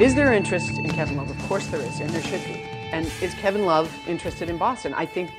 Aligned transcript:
Is 0.00 0.14
there 0.14 0.32
interest 0.32 0.70
in 0.70 0.88
Kevin 0.90 1.16
Love? 1.16 1.30
Of 1.30 1.38
course 1.48 1.66
there 1.66 1.80
is, 1.80 2.00
and 2.00 2.08
there 2.10 2.22
should 2.22 2.44
be. 2.44 2.62
And 2.92 3.10
is 3.20 3.34
Kevin 3.34 3.66
Love 3.66 3.92
interested 4.06 4.48
in 4.48 4.56
Boston? 4.56 4.94
I 4.94 5.04
think 5.06 5.30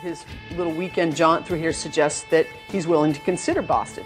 his 0.00 0.24
little 0.56 0.72
weekend 0.72 1.14
jaunt 1.14 1.46
through 1.46 1.58
here 1.58 1.72
suggests 1.72 2.24
that 2.30 2.46
he's 2.68 2.86
willing 2.86 3.12
to 3.12 3.20
consider 3.20 3.60
Boston. 3.60 4.04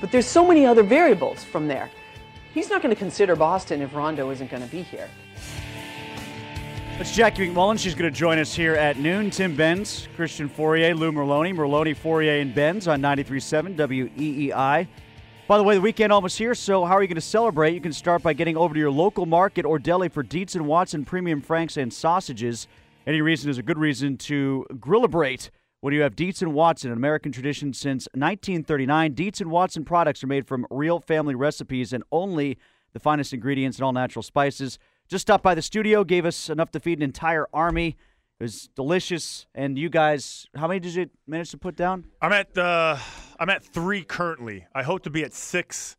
But 0.00 0.10
there's 0.10 0.26
so 0.26 0.46
many 0.46 0.66
other 0.66 0.82
variables 0.82 1.44
from 1.44 1.68
there. 1.68 1.90
He's 2.52 2.68
not 2.70 2.82
going 2.82 2.94
to 2.94 2.98
consider 2.98 3.36
Boston 3.36 3.82
if 3.82 3.94
Rondo 3.94 4.30
isn't 4.30 4.50
going 4.50 4.62
to 4.62 4.68
be 4.68 4.82
here. 4.82 5.08
It's 6.98 7.14
Jackie 7.14 7.48
MacMullan. 7.48 7.78
She's 7.78 7.94
going 7.94 8.10
to 8.10 8.18
join 8.18 8.38
us 8.38 8.54
here 8.54 8.74
at 8.74 8.98
noon. 8.98 9.30
Tim 9.30 9.54
Benz, 9.54 10.08
Christian 10.16 10.48
Fauria, 10.48 10.98
Lou 10.98 11.12
Merloni, 11.12 11.54
Merloni, 11.54 11.94
Fauria, 11.94 12.40
and 12.40 12.54
Benz 12.54 12.88
on 12.88 13.02
93.7 13.02 13.76
WEEI. 13.76 14.88
By 15.48 15.58
the 15.58 15.62
way, 15.62 15.76
the 15.76 15.80
weekend 15.80 16.12
almost 16.12 16.38
here, 16.38 16.56
so 16.56 16.84
how 16.84 16.94
are 16.94 17.02
you 17.02 17.06
going 17.06 17.14
to 17.14 17.20
celebrate? 17.20 17.72
You 17.72 17.80
can 17.80 17.92
start 17.92 18.20
by 18.20 18.32
getting 18.32 18.56
over 18.56 18.74
to 18.74 18.80
your 18.80 18.90
local 18.90 19.26
market 19.26 19.64
or 19.64 19.78
deli 19.78 20.08
for 20.08 20.24
Dietz 20.24 20.56
and 20.56 20.66
Watson 20.66 21.04
premium 21.04 21.40
franks 21.40 21.76
and 21.76 21.92
sausages. 21.92 22.66
Any 23.06 23.20
reason 23.20 23.48
is 23.48 23.56
a 23.56 23.62
good 23.62 23.78
reason 23.78 24.16
to 24.16 24.66
grillabrate 24.72 25.50
when 25.82 25.94
you 25.94 26.00
have 26.00 26.16
Dietz 26.16 26.42
and 26.42 26.52
Watson, 26.52 26.90
an 26.90 26.96
American 26.96 27.30
tradition 27.30 27.72
since 27.72 28.08
1939. 28.14 29.14
Dietz 29.14 29.40
and 29.40 29.48
Watson 29.48 29.84
products 29.84 30.24
are 30.24 30.26
made 30.26 30.48
from 30.48 30.66
real 30.68 30.98
family 30.98 31.36
recipes 31.36 31.92
and 31.92 32.02
only 32.10 32.58
the 32.92 32.98
finest 32.98 33.32
ingredients 33.32 33.78
and 33.78 33.84
all 33.84 33.92
natural 33.92 34.24
spices. 34.24 34.80
Just 35.06 35.22
stopped 35.22 35.44
by 35.44 35.54
the 35.54 35.62
studio, 35.62 36.02
gave 36.02 36.26
us 36.26 36.50
enough 36.50 36.72
to 36.72 36.80
feed 36.80 36.98
an 36.98 37.04
entire 37.04 37.46
army. 37.54 37.96
It 38.40 38.42
was 38.42 38.68
delicious. 38.74 39.46
And 39.54 39.78
you 39.78 39.90
guys, 39.90 40.48
how 40.56 40.66
many 40.66 40.80
did 40.80 40.96
you 40.96 41.08
manage 41.24 41.52
to 41.52 41.58
put 41.58 41.76
down? 41.76 42.06
I'm 42.20 42.32
at 42.32 42.58
uh, 42.58 42.98
I'm 43.38 43.50
at 43.50 43.62
three 43.64 44.02
currently. 44.02 44.66
I 44.74 44.82
hope 44.82 45.02
to 45.02 45.10
be 45.10 45.22
at 45.24 45.34
six 45.34 45.96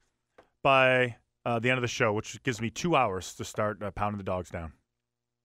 by 0.63 1.17
uh, 1.45 1.59
the 1.59 1.69
end 1.69 1.77
of 1.77 1.81
the 1.81 1.87
show, 1.87 2.13
which 2.13 2.41
gives 2.43 2.59
me 2.61 2.69
two 2.69 2.95
hours 2.95 3.33
to 3.35 3.45
start 3.45 3.81
uh, 3.81 3.91
pounding 3.91 4.17
the 4.17 4.23
dogs 4.23 4.49
down. 4.49 4.73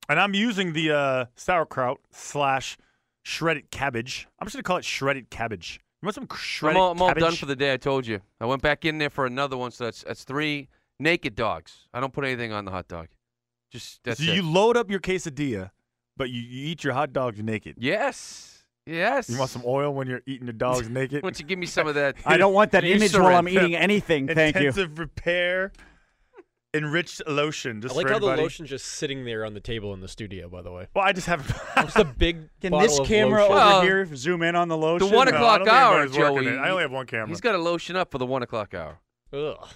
And 0.08 0.18
I'm 0.18 0.34
using 0.34 0.72
the 0.72 0.90
uh, 0.90 1.24
sauerkraut 1.36 2.00
slash 2.10 2.76
shredded 3.22 3.70
cabbage. 3.70 4.26
I'm 4.38 4.46
just 4.46 4.56
gonna 4.56 4.64
call 4.64 4.78
it 4.78 4.84
shredded 4.84 5.30
cabbage. 5.30 5.80
You 6.02 6.06
want 6.06 6.16
some 6.16 6.26
I'm 6.28 6.36
shredded 6.36 6.80
all, 6.80 6.90
I'm 6.90 7.00
all 7.00 7.08
cabbage? 7.08 7.22
done 7.22 7.34
for 7.34 7.46
the 7.46 7.54
day. 7.54 7.72
I 7.72 7.76
told 7.76 8.06
you. 8.06 8.20
I 8.40 8.46
went 8.46 8.62
back 8.62 8.84
in 8.84 8.98
there 8.98 9.10
for 9.10 9.26
another 9.26 9.56
one, 9.56 9.70
so 9.70 9.84
that's 9.84 10.02
that's 10.02 10.24
three 10.24 10.68
naked 10.98 11.36
dogs. 11.36 11.88
I 11.94 12.00
don't 12.00 12.12
put 12.12 12.24
anything 12.24 12.52
on 12.52 12.64
the 12.64 12.72
hot 12.72 12.88
dog. 12.88 13.08
Just 13.70 14.02
that's 14.02 14.22
so 14.24 14.30
it. 14.30 14.34
you 14.34 14.42
load 14.42 14.76
up 14.76 14.90
your 14.90 14.98
quesadilla, 15.00 15.70
but 16.16 16.30
you, 16.30 16.40
you 16.40 16.66
eat 16.70 16.82
your 16.82 16.94
hot 16.94 17.12
dogs 17.12 17.40
naked. 17.40 17.76
yes, 17.78 18.51
yes. 18.86 19.28
You 19.28 19.38
want 19.38 19.50
some 19.50 19.62
oil 19.64 19.92
when 19.94 20.06
you're 20.08 20.22
eating 20.26 20.46
your 20.46 20.52
dogs 20.54 20.88
naked? 20.90 21.22
Why 21.22 21.28
don't 21.30 21.38
you 21.38 21.44
give 21.46 21.58
me 21.58 21.66
some 21.66 21.86
of 21.86 21.94
that? 21.96 22.16
I 22.26 22.36
don't 22.36 22.54
want 22.54 22.72
that 22.72 22.84
image 22.84 23.12
while 23.16 23.36
I'm 23.36 23.48
eating 23.48 23.74
anything. 23.76 24.26
Thank 24.28 24.56
you. 24.56 24.68
Intensive 24.68 24.98
repair, 24.98 25.72
enriched 26.74 27.22
lotion. 27.26 27.80
Just 27.82 27.94
I 27.94 27.98
like 27.98 28.06
for 28.06 28.12
how 28.14 28.18
the 28.18 28.26
lotion's 28.36 28.70
just 28.70 28.86
sitting 28.86 29.24
there 29.24 29.44
on 29.44 29.54
the 29.54 29.60
table 29.60 29.92
in 29.94 30.00
the 30.00 30.08
studio. 30.08 30.48
By 30.48 30.62
the 30.62 30.72
way, 30.72 30.86
Well, 30.94 31.04
I 31.04 31.12
just 31.12 31.26
haven't. 31.26 31.54
just 31.76 31.96
a 31.96 32.04
big. 32.04 32.48
Can 32.60 32.72
this 32.78 32.98
camera 33.00 33.44
over 33.44 33.54
Well, 33.54 33.82
here 33.82 34.08
zoom 34.14 34.42
in 34.42 34.56
on 34.56 34.68
the 34.68 34.76
lotion? 34.76 35.08
The 35.08 35.16
one 35.16 35.28
No, 35.28 35.34
o'clock 35.36 35.58
don't 35.60 35.68
hour, 35.68 36.06
Joey. 36.06 36.46
it. 36.46 36.58
I 36.58 36.70
only 36.70 36.82
have 36.82 36.92
one 36.92 37.06
camera. 37.06 37.28
He's 37.28 37.40
got 37.40 37.54
a 37.54 37.58
lotion 37.58 37.96
up 37.96 38.10
for 38.10 38.18
the 38.18 38.26
one 38.26 38.42
o'clock 38.42 38.74
hour. 38.74 38.98
Ugh. 39.32 39.68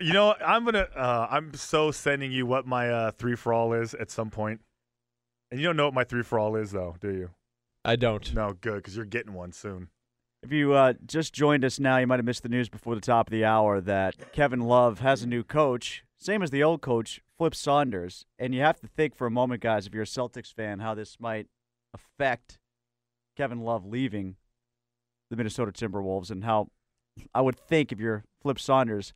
You 0.00 0.12
know. 0.14 0.34
I'm 0.44 0.64
gonna. 0.64 0.88
Uh, 0.96 1.26
I'm 1.30 1.52
so 1.54 1.90
sending 1.90 2.32
you 2.32 2.46
what 2.46 2.66
my 2.66 2.88
uh, 2.90 3.10
three 3.12 3.36
for 3.36 3.52
all 3.52 3.74
is 3.74 3.92
at 3.94 4.10
some 4.10 4.30
point, 4.30 4.60
and 5.54 5.60
you 5.60 5.68
don't 5.68 5.76
know 5.76 5.84
what 5.84 5.94
my 5.94 6.02
three 6.02 6.24
for 6.24 6.36
all 6.36 6.56
is, 6.56 6.72
though, 6.72 6.96
do 7.00 7.12
you? 7.12 7.30
I 7.84 7.94
don't. 7.94 8.34
No, 8.34 8.54
good, 8.60 8.74
because 8.74 8.96
you're 8.96 9.04
getting 9.04 9.34
one 9.34 9.52
soon. 9.52 9.86
If 10.42 10.50
you 10.50 10.72
uh, 10.72 10.94
just 11.06 11.32
joined 11.32 11.64
us 11.64 11.78
now, 11.78 11.96
you 11.98 12.08
might 12.08 12.18
have 12.18 12.24
missed 12.24 12.42
the 12.42 12.48
news 12.48 12.68
before 12.68 12.96
the 12.96 13.00
top 13.00 13.28
of 13.28 13.30
the 13.30 13.44
hour 13.44 13.80
that 13.80 14.32
Kevin 14.32 14.62
Love 14.62 14.98
has 14.98 15.22
a 15.22 15.28
new 15.28 15.44
coach, 15.44 16.02
same 16.18 16.42
as 16.42 16.50
the 16.50 16.64
old 16.64 16.80
coach, 16.80 17.20
Flip 17.38 17.54
Saunders. 17.54 18.26
And 18.36 18.52
you 18.52 18.62
have 18.62 18.80
to 18.80 18.88
think 18.88 19.14
for 19.14 19.28
a 19.28 19.30
moment, 19.30 19.62
guys, 19.62 19.86
if 19.86 19.94
you're 19.94 20.02
a 20.02 20.06
Celtics 20.06 20.52
fan, 20.52 20.80
how 20.80 20.92
this 20.92 21.18
might 21.20 21.46
affect 21.94 22.58
Kevin 23.36 23.60
Love 23.60 23.86
leaving 23.86 24.34
the 25.30 25.36
Minnesota 25.36 25.70
Timberwolves 25.70 26.32
and 26.32 26.42
how 26.42 26.66
I 27.32 27.42
would 27.42 27.60
think 27.60 27.92
if 27.92 28.00
you're 28.00 28.24
Flip 28.42 28.58
Saunders, 28.58 29.14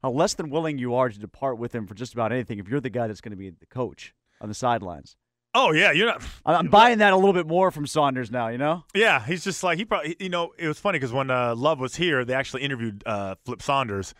how 0.00 0.12
less 0.12 0.34
than 0.34 0.48
willing 0.48 0.78
you 0.78 0.94
are 0.94 1.08
to 1.08 1.18
depart 1.18 1.58
with 1.58 1.74
him 1.74 1.88
for 1.88 1.94
just 1.94 2.14
about 2.14 2.30
anything 2.30 2.60
if 2.60 2.68
you're 2.68 2.78
the 2.78 2.88
guy 2.88 3.08
that's 3.08 3.20
going 3.20 3.32
to 3.32 3.36
be 3.36 3.50
the 3.50 3.66
coach 3.66 4.14
on 4.40 4.48
the 4.48 4.54
sidelines. 4.54 5.16
Oh 5.54 5.72
yeah, 5.72 5.92
you're 5.92 6.06
not. 6.06 6.22
I- 6.46 6.54
I'm 6.56 6.68
buying 6.68 6.98
that 6.98 7.12
a 7.12 7.16
little 7.16 7.32
bit 7.32 7.46
more 7.46 7.70
from 7.70 7.86
Saunders 7.86 8.30
now, 8.30 8.48
you 8.48 8.58
know? 8.58 8.84
Yeah, 8.94 9.24
he's 9.24 9.44
just 9.44 9.62
like 9.62 9.78
he 9.78 9.84
probably. 9.84 10.16
You 10.18 10.28
know, 10.28 10.52
it 10.58 10.66
was 10.68 10.78
funny 10.78 10.98
because 10.98 11.12
when 11.12 11.30
uh, 11.30 11.54
Love 11.54 11.78
was 11.80 11.96
here, 11.96 12.24
they 12.24 12.34
actually 12.34 12.62
interviewed 12.62 13.02
uh, 13.06 13.34
Flip 13.44 13.60
Saunders, 13.60 14.14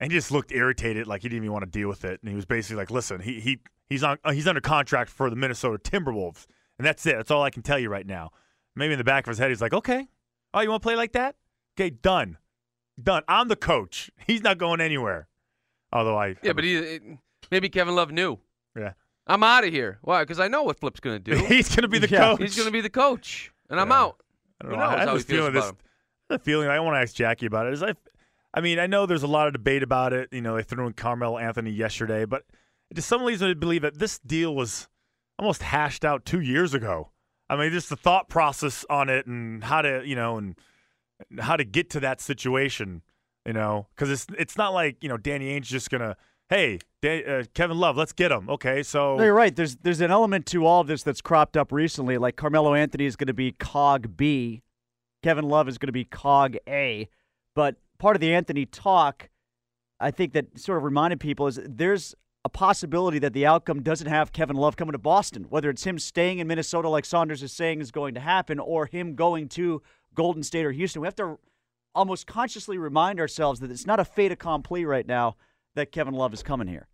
and 0.00 0.10
he 0.10 0.18
just 0.18 0.30
looked 0.32 0.52
irritated, 0.52 1.06
like 1.06 1.22
he 1.22 1.28
didn't 1.28 1.44
even 1.44 1.52
want 1.52 1.64
to 1.64 1.70
deal 1.70 1.88
with 1.88 2.04
it. 2.04 2.20
And 2.22 2.28
he 2.28 2.34
was 2.36 2.44
basically 2.46 2.76
like, 2.76 2.90
"Listen, 2.90 3.20
he 3.20 3.40
he 3.40 3.60
he's 3.88 4.02
on 4.02 4.18
uh, 4.24 4.32
he's 4.32 4.46
under 4.48 4.60
contract 4.60 5.10
for 5.10 5.30
the 5.30 5.36
Minnesota 5.36 5.78
Timberwolves, 5.78 6.46
and 6.78 6.86
that's 6.86 7.04
it. 7.06 7.16
That's 7.16 7.30
all 7.30 7.42
I 7.42 7.50
can 7.50 7.62
tell 7.62 7.78
you 7.78 7.88
right 7.88 8.06
now." 8.06 8.30
Maybe 8.76 8.92
in 8.94 8.98
the 8.98 9.04
back 9.04 9.24
of 9.26 9.28
his 9.28 9.38
head, 9.38 9.50
he's 9.50 9.60
like, 9.62 9.72
"Okay, 9.74 10.08
oh, 10.52 10.60
you 10.60 10.70
want 10.70 10.82
to 10.82 10.86
play 10.86 10.96
like 10.96 11.12
that? 11.12 11.36
Okay, 11.78 11.90
done, 11.90 12.38
done. 13.00 13.22
I'm 13.28 13.46
the 13.46 13.54
coach. 13.56 14.10
He's 14.26 14.42
not 14.42 14.58
going 14.58 14.80
anywhere." 14.80 15.28
Although 15.92 16.18
I 16.18 16.34
Yeah, 16.42 16.52
but 16.54 16.64
he, 16.64 16.98
maybe 17.52 17.68
Kevin 17.68 17.94
Love 17.94 18.10
knew. 18.10 18.38
yeah, 18.76 18.94
I'm 19.26 19.42
out 19.42 19.64
of 19.64 19.72
here. 19.72 19.98
Why? 20.02 20.22
Because 20.22 20.38
I 20.40 20.48
know 20.48 20.62
what 20.64 20.78
Flip's 20.80 21.00
going 21.00 21.22
to 21.22 21.34
do. 21.34 21.44
he's 21.46 21.74
gonna 21.74 21.88
be 21.88 21.98
the 21.98 22.08
Yeah. 22.10 22.18
coach. 22.32 22.40
He's 22.42 22.56
going 22.56 22.66
to 22.68 22.72
be 22.72 22.80
the 22.82 22.90
coach, 22.90 23.52
and 23.70 23.80
I'm 23.80 23.90
out. 23.92 24.16
I 24.60 24.64
don't 24.64 24.72
know. 24.72 24.78
knows 24.78 24.88
I 24.94 24.98
have 24.98 25.08
how 25.08 25.14
this 25.14 25.22
he 25.24 25.32
feels 25.32 25.38
feeling. 25.46 25.56
about 25.56 25.60
This, 25.62 25.70
him. 25.70 25.76
the 26.28 26.38
feeling 26.38 26.68
I 26.68 26.80
want 26.80 26.96
to 26.96 27.00
ask 27.00 27.14
Jackie 27.14 27.46
about 27.46 27.66
it 27.66 27.72
is 27.72 27.82
I, 27.82 27.94
I 28.52 28.60
mean 28.60 28.78
I 28.78 28.86
know 28.86 29.06
there's 29.06 29.22
a 29.22 29.26
lot 29.28 29.46
of 29.46 29.52
debate 29.52 29.82
about 29.82 30.12
it. 30.12 30.28
You 30.32 30.40
know 30.42 30.56
they 30.56 30.62
threw 30.62 30.86
in 30.86 30.92
Carmelo 30.92 31.38
Anthony 31.38 31.70
yesterday, 31.70 32.24
but 32.24 32.44
it 32.90 32.94
just 32.94 33.08
some 33.08 33.24
leads 33.24 33.40
me 33.42 33.48
to 33.48 33.54
believe 33.54 33.82
that 33.82 33.98
this 33.98 34.18
deal 34.20 34.54
was 34.54 34.88
almost 35.38 35.62
hashed 35.62 36.04
out 36.04 36.24
two 36.24 36.40
years 36.40 36.74
ago. 36.74 37.10
I 37.50 37.56
mean 37.56 37.72
just 37.72 37.88
the 37.90 37.96
thought 37.96 38.28
process 38.28 38.84
on 38.90 39.08
it 39.08 39.26
and 39.26 39.64
how 39.64 39.82
to 39.82 40.02
you 40.04 40.14
know 40.16 40.36
and 40.38 40.54
how 41.40 41.56
to 41.56 41.64
get 41.64 41.90
to 41.90 42.00
that 42.00 42.20
situation. 42.20 43.02
You 43.46 43.52
know 43.54 43.88
because 43.94 44.10
it's 44.10 44.26
it's 44.38 44.56
not 44.56 44.72
like 44.72 45.02
you 45.02 45.08
know 45.08 45.16
Danny 45.16 45.48
Ainge's 45.50 45.68
just 45.70 45.90
gonna 45.90 46.16
hey 46.50 46.78
uh, 47.04 47.44
Kevin 47.54 47.78
Love 47.78 47.96
let's 47.96 48.12
get 48.12 48.32
him 48.32 48.48
okay 48.48 48.82
so 48.82 49.16
No, 49.16 49.24
you're 49.24 49.34
right. 49.34 49.54
There's 49.54 49.76
there's 49.76 50.00
an 50.00 50.10
element 50.10 50.46
to 50.46 50.66
all 50.66 50.80
of 50.80 50.86
this 50.86 51.02
that's 51.02 51.20
cropped 51.20 51.56
up 51.56 51.72
recently. 51.72 52.18
Like 52.18 52.36
Carmelo 52.36 52.74
Anthony 52.74 53.06
is 53.06 53.16
going 53.16 53.26
to 53.26 53.34
be 53.34 53.52
Cog 53.52 54.16
B, 54.16 54.62
Kevin 55.22 55.44
Love 55.44 55.68
is 55.68 55.78
going 55.78 55.88
to 55.88 55.92
be 55.92 56.04
Cog 56.04 56.56
A. 56.68 57.08
But 57.54 57.76
part 57.98 58.16
of 58.16 58.20
the 58.20 58.34
Anthony 58.34 58.66
talk, 58.66 59.28
I 60.00 60.10
think 60.10 60.32
that 60.32 60.58
sort 60.58 60.78
of 60.78 60.84
reminded 60.84 61.20
people 61.20 61.46
is 61.46 61.60
there's 61.64 62.14
a 62.44 62.48
possibility 62.48 63.18
that 63.18 63.32
the 63.32 63.46
outcome 63.46 63.82
doesn't 63.82 64.08
have 64.08 64.32
Kevin 64.32 64.56
Love 64.56 64.76
coming 64.76 64.92
to 64.92 64.98
Boston. 64.98 65.46
Whether 65.48 65.70
it's 65.70 65.84
him 65.84 65.98
staying 65.98 66.38
in 66.38 66.46
Minnesota, 66.46 66.88
like 66.88 67.04
Saunders 67.04 67.42
is 67.42 67.52
saying 67.52 67.80
is 67.80 67.90
going 67.90 68.14
to 68.14 68.20
happen, 68.20 68.58
or 68.58 68.86
him 68.86 69.14
going 69.14 69.48
to 69.50 69.82
Golden 70.14 70.42
State 70.42 70.66
or 70.66 70.72
Houston. 70.72 71.00
We 71.00 71.06
have 71.06 71.16
to 71.16 71.38
almost 71.94 72.26
consciously 72.26 72.76
remind 72.76 73.20
ourselves 73.20 73.60
that 73.60 73.70
it's 73.70 73.86
not 73.86 74.00
a 74.00 74.04
fait 74.04 74.32
accompli 74.32 74.84
right 74.84 75.06
now 75.06 75.36
that 75.74 75.92
Kevin 75.92 76.14
Love 76.14 76.32
is 76.34 76.42
coming 76.42 76.68
here. 76.68 76.88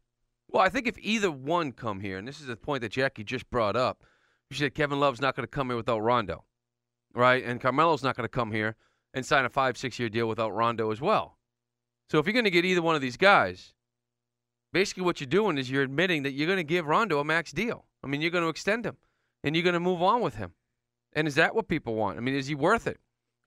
Well, 0.49 0.63
I 0.63 0.69
think 0.69 0.87
if 0.87 0.99
either 0.99 1.31
one 1.31 1.73
come 1.73 2.01
here, 2.01 2.19
and 2.19 2.27
this 2.27 2.41
is 2.41 2.47
the 2.47 2.57
point 2.57 2.83
that 2.83 2.93
Jackie 2.93 3.25
just 3.25 3.49
brought 3.51 3.77
up, 3.77 4.05
you 4.49 4.57
said 4.57 4.75
Kevin 4.75 4.99
Love's 4.99 5.21
not 5.21 5.37
going 5.37 5.45
to 5.45 5.51
come 5.51 5.69
here 5.69 5.77
without 5.77 6.01
Rondo, 6.01 6.45
right? 7.15 7.45
And 7.45 7.61
Carmelo's 7.61 8.03
not 8.03 8.17
going 8.17 8.25
to 8.25 8.29
come 8.29 8.51
here 8.51 8.75
and 9.15 9.25
sign 9.25 9.45
a 9.45 9.49
five, 9.49 9.77
six 9.77 9.99
year 9.99 10.09
deal 10.09 10.29
without 10.29 10.51
Rondo 10.51 10.91
as 10.91 11.01
well. 11.01 11.39
So 12.11 12.19
if 12.19 12.27
you're 12.27 12.33
going 12.33 12.45
to 12.45 12.51
get 12.51 12.65
either 12.65 12.83
one 12.83 12.97
of 12.97 13.01
these 13.01 13.17
guys, 13.17 13.75
basically 14.73 15.05
what 15.05 15.21
you're 15.21 15.29
doing 15.29 15.59
is 15.59 15.71
you're 15.71 15.83
admitting 15.83 16.25
that 16.25 16.33
you're 16.33 16.49
going 16.49 16.57
to 16.57 16.65
give 16.65 16.87
Rondo 16.87 17.21
a 17.21 17.25
max 17.25 17.53
deal. 17.53 17.87
I 18.03 18.09
mean, 18.09 18.21
you're 18.21 18.33
going 18.33 18.45
to 18.45 18.51
extend 18.51 18.85
him, 18.85 18.97
and 19.45 19.55
you're 19.55 19.63
going 19.63 19.75
to 19.75 19.81
move 19.81 20.03
on 20.03 20.21
with 20.21 20.35
him. 20.35 20.53
And 21.13 21.29
is 21.29 21.37
that 21.37 21.55
what 21.55 21.69
people 21.69 21.95
want? 21.95 22.19
I 22.19 22.21
mean, 22.21 22.35
is 22.35 22.47
he 22.47 22.55
worth 22.55 22.87
it? 22.87 22.99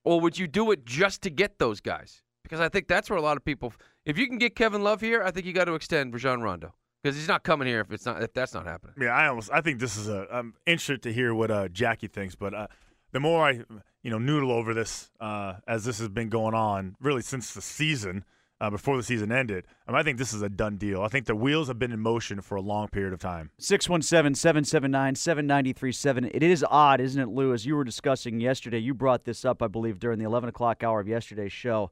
Or 0.04 0.20
would 0.20 0.38
you 0.38 0.46
do 0.46 0.70
it 0.70 0.84
just 0.84 1.22
to 1.22 1.30
get 1.30 1.58
those 1.58 1.80
guys? 1.80 2.22
Because 2.42 2.60
I 2.60 2.68
think 2.68 2.88
that's 2.88 3.08
where 3.08 3.18
a 3.18 3.22
lot 3.22 3.36
of 3.36 3.44
people. 3.44 3.72
If 4.04 4.18
you 4.18 4.26
can 4.26 4.38
get 4.38 4.54
Kevin 4.54 4.82
Love 4.82 5.00
here, 5.00 5.22
I 5.22 5.30
think 5.30 5.46
you 5.46 5.52
got 5.52 5.64
to 5.64 5.74
extend 5.74 6.12
Rajon 6.12 6.42
Rondo 6.42 6.74
because 7.02 7.16
he's 7.16 7.28
not 7.28 7.42
coming 7.42 7.66
here 7.66 7.80
if 7.80 7.90
it's 7.90 8.04
not 8.04 8.22
if 8.22 8.32
that's 8.34 8.52
not 8.52 8.66
happening. 8.66 8.94
Yeah, 9.00 9.14
I 9.14 9.28
almost 9.28 9.50
I 9.52 9.60
think 9.60 9.80
this 9.80 9.96
is 9.96 10.08
a 10.08 10.26
I'm 10.30 10.54
interested 10.66 11.02
to 11.04 11.12
hear 11.12 11.34
what 11.34 11.50
uh, 11.50 11.68
Jackie 11.68 12.08
thinks, 12.08 12.34
but 12.34 12.52
uh, 12.52 12.66
the 13.12 13.20
more 13.20 13.46
I 13.46 13.62
you 14.02 14.10
know 14.10 14.18
noodle 14.18 14.52
over 14.52 14.74
this 14.74 15.10
uh, 15.20 15.54
as 15.66 15.84
this 15.84 15.98
has 15.98 16.08
been 16.08 16.28
going 16.28 16.54
on 16.54 16.96
really 17.00 17.22
since 17.22 17.54
the 17.54 17.62
season, 17.62 18.24
uh, 18.60 18.70
before 18.70 18.96
the 18.96 19.02
season 19.02 19.32
ended. 19.32 19.66
Um, 19.86 19.94
I 19.94 20.02
think 20.02 20.18
this 20.18 20.32
is 20.32 20.42
a 20.42 20.48
done 20.48 20.76
deal. 20.76 21.02
I 21.02 21.08
think 21.08 21.26
the 21.26 21.34
wheels 21.34 21.68
have 21.68 21.78
been 21.78 21.92
in 21.92 22.00
motion 22.00 22.40
for 22.40 22.56
a 22.56 22.60
long 22.60 22.88
period 22.88 23.12
of 23.12 23.20
time. 23.20 23.50
617 23.58 24.34
779 24.34 25.14
7937. 25.14 26.30
It 26.32 26.42
is 26.42 26.64
odd, 26.70 27.00
isn't 27.00 27.20
it, 27.20 27.28
Lou? 27.28 27.52
As 27.52 27.66
you 27.66 27.76
were 27.76 27.84
discussing 27.84 28.40
yesterday, 28.40 28.78
you 28.78 28.94
brought 28.94 29.24
this 29.24 29.44
up, 29.44 29.62
I 29.62 29.66
believe, 29.66 29.98
during 29.98 30.18
the 30.18 30.24
11 30.24 30.48
o'clock 30.48 30.82
hour 30.82 31.00
of 31.00 31.08
yesterday's 31.08 31.52
show 31.52 31.90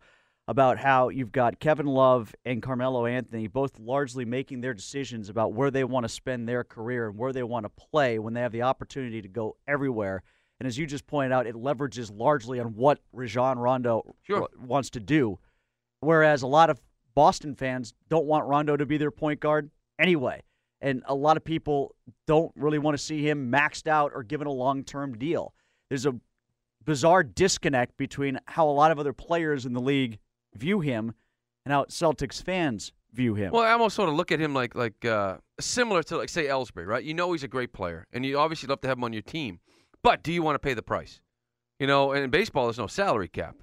about 0.49 0.79
how 0.79 1.09
you've 1.09 1.33
got 1.33 1.61
Kevin 1.61 1.87
Love 1.87 2.35
and 2.45 2.63
Carmelo 2.63 3.07
Anthony 3.07 3.47
both 3.47 3.79
largely 3.79 4.25
making 4.25 4.61
their 4.61 4.75
decisions 4.75 5.29
about 5.29 5.53
where 5.53 5.71
they 5.71 5.85
want 5.85 6.05
to 6.05 6.09
spend 6.09 6.49
their 6.49 6.65
career 6.65 7.09
and 7.09 7.17
where 7.17 7.33
they 7.33 7.43
want 7.45 7.65
to 7.65 7.71
play 7.71 8.19
when 8.19 8.35
they 8.35 8.41
have 8.41 8.53
the 8.53 8.63
opportunity 8.63 9.23
to 9.23 9.29
go 9.29 9.57
everywhere. 9.69 10.23
And 10.59 10.67
as 10.67 10.77
you 10.77 10.87
just 10.87 11.07
pointed 11.07 11.33
out, 11.33 11.47
it 11.47 11.55
leverages 11.55 12.11
largely 12.13 12.59
on 12.61 12.75
what 12.75 12.99
Rajon 13.13 13.59
Rondo 13.59 14.15
Sure. 14.23 14.49
wants 14.61 14.91
to 14.91 15.01
do. 15.01 15.39
Whereas 16.01 16.43
a 16.43 16.47
lot 16.49 16.71
of 16.71 16.81
Boston 17.15 17.55
fans 17.55 17.95
don't 18.09 18.27
want 18.27 18.47
Rondo 18.47 18.77
to 18.77 18.87
be 18.87 18.97
their 18.97 19.11
point 19.11 19.39
guard 19.41 19.71
anyway. 19.99 20.43
And 20.81 21.03
a 21.07 21.15
lot 21.15 21.37
of 21.37 21.45
people 21.45 21.95
don't 22.27 22.51
really 22.57 22.79
want 22.79 22.97
to 22.97 23.03
see 23.03 23.29
him 23.29 23.53
maxed 23.53 23.87
out 23.87 24.11
or 24.15 24.25
given 24.25 24.49
a 24.49 24.53
long 24.53 24.83
term 24.83 25.17
deal. 25.17 25.55
There's 25.89 26.07
a 26.07 26.15
bizarre 26.85 27.23
disconnect 27.23 27.97
between 27.97 28.41
how 28.47 28.69
a 28.69 28.73
lot 28.73 28.91
of 28.91 28.99
other 28.99 29.13
players 29.13 29.67
in 29.67 29.73
the 29.73 29.81
league 29.81 30.19
view 30.55 30.81
him 30.81 31.15
and 31.65 31.73
how 31.73 31.85
Celtics 31.85 32.43
fans 32.43 32.93
view 33.13 33.35
him. 33.35 33.53
Well, 33.53 33.63
I 33.63 33.73
almost 33.73 33.95
sort 33.97 34.09
of 34.09 34.15
look 34.15 34.33
at 34.33 34.41
him 34.41 34.55
like 34.55 34.75
like 34.75 35.05
uh, 35.05 35.39
similar 35.61 36.03
to 36.05 36.17
like 36.17 36.29
say 36.29 36.47
Ellsbury, 36.47 36.87
right? 36.87 37.05
You 37.05 37.15
know 37.15 37.33
he's 37.33 37.43
a 37.45 37.49
great 37.49 37.73
player, 37.73 38.07
and 38.13 38.25
you 38.25 38.39
obviously 38.39 38.69
love 38.69 38.81
to 38.83 38.89
have 38.89 38.99
him 38.99 39.05
on 39.05 39.13
your 39.13 39.23
team, 39.23 39.61
but 40.03 40.23
do 40.23 40.33
you 40.33 40.43
want 40.43 40.55
to 40.55 40.59
pay 40.59 40.75
the 40.75 40.83
price? 40.83 41.21
You 41.79 41.87
know, 41.87 42.13
and 42.13 42.25
in 42.25 42.31
baseball 42.31 42.67
there's 42.67 42.79
no 42.79 42.87
salary 42.87 43.29
cap. 43.29 43.57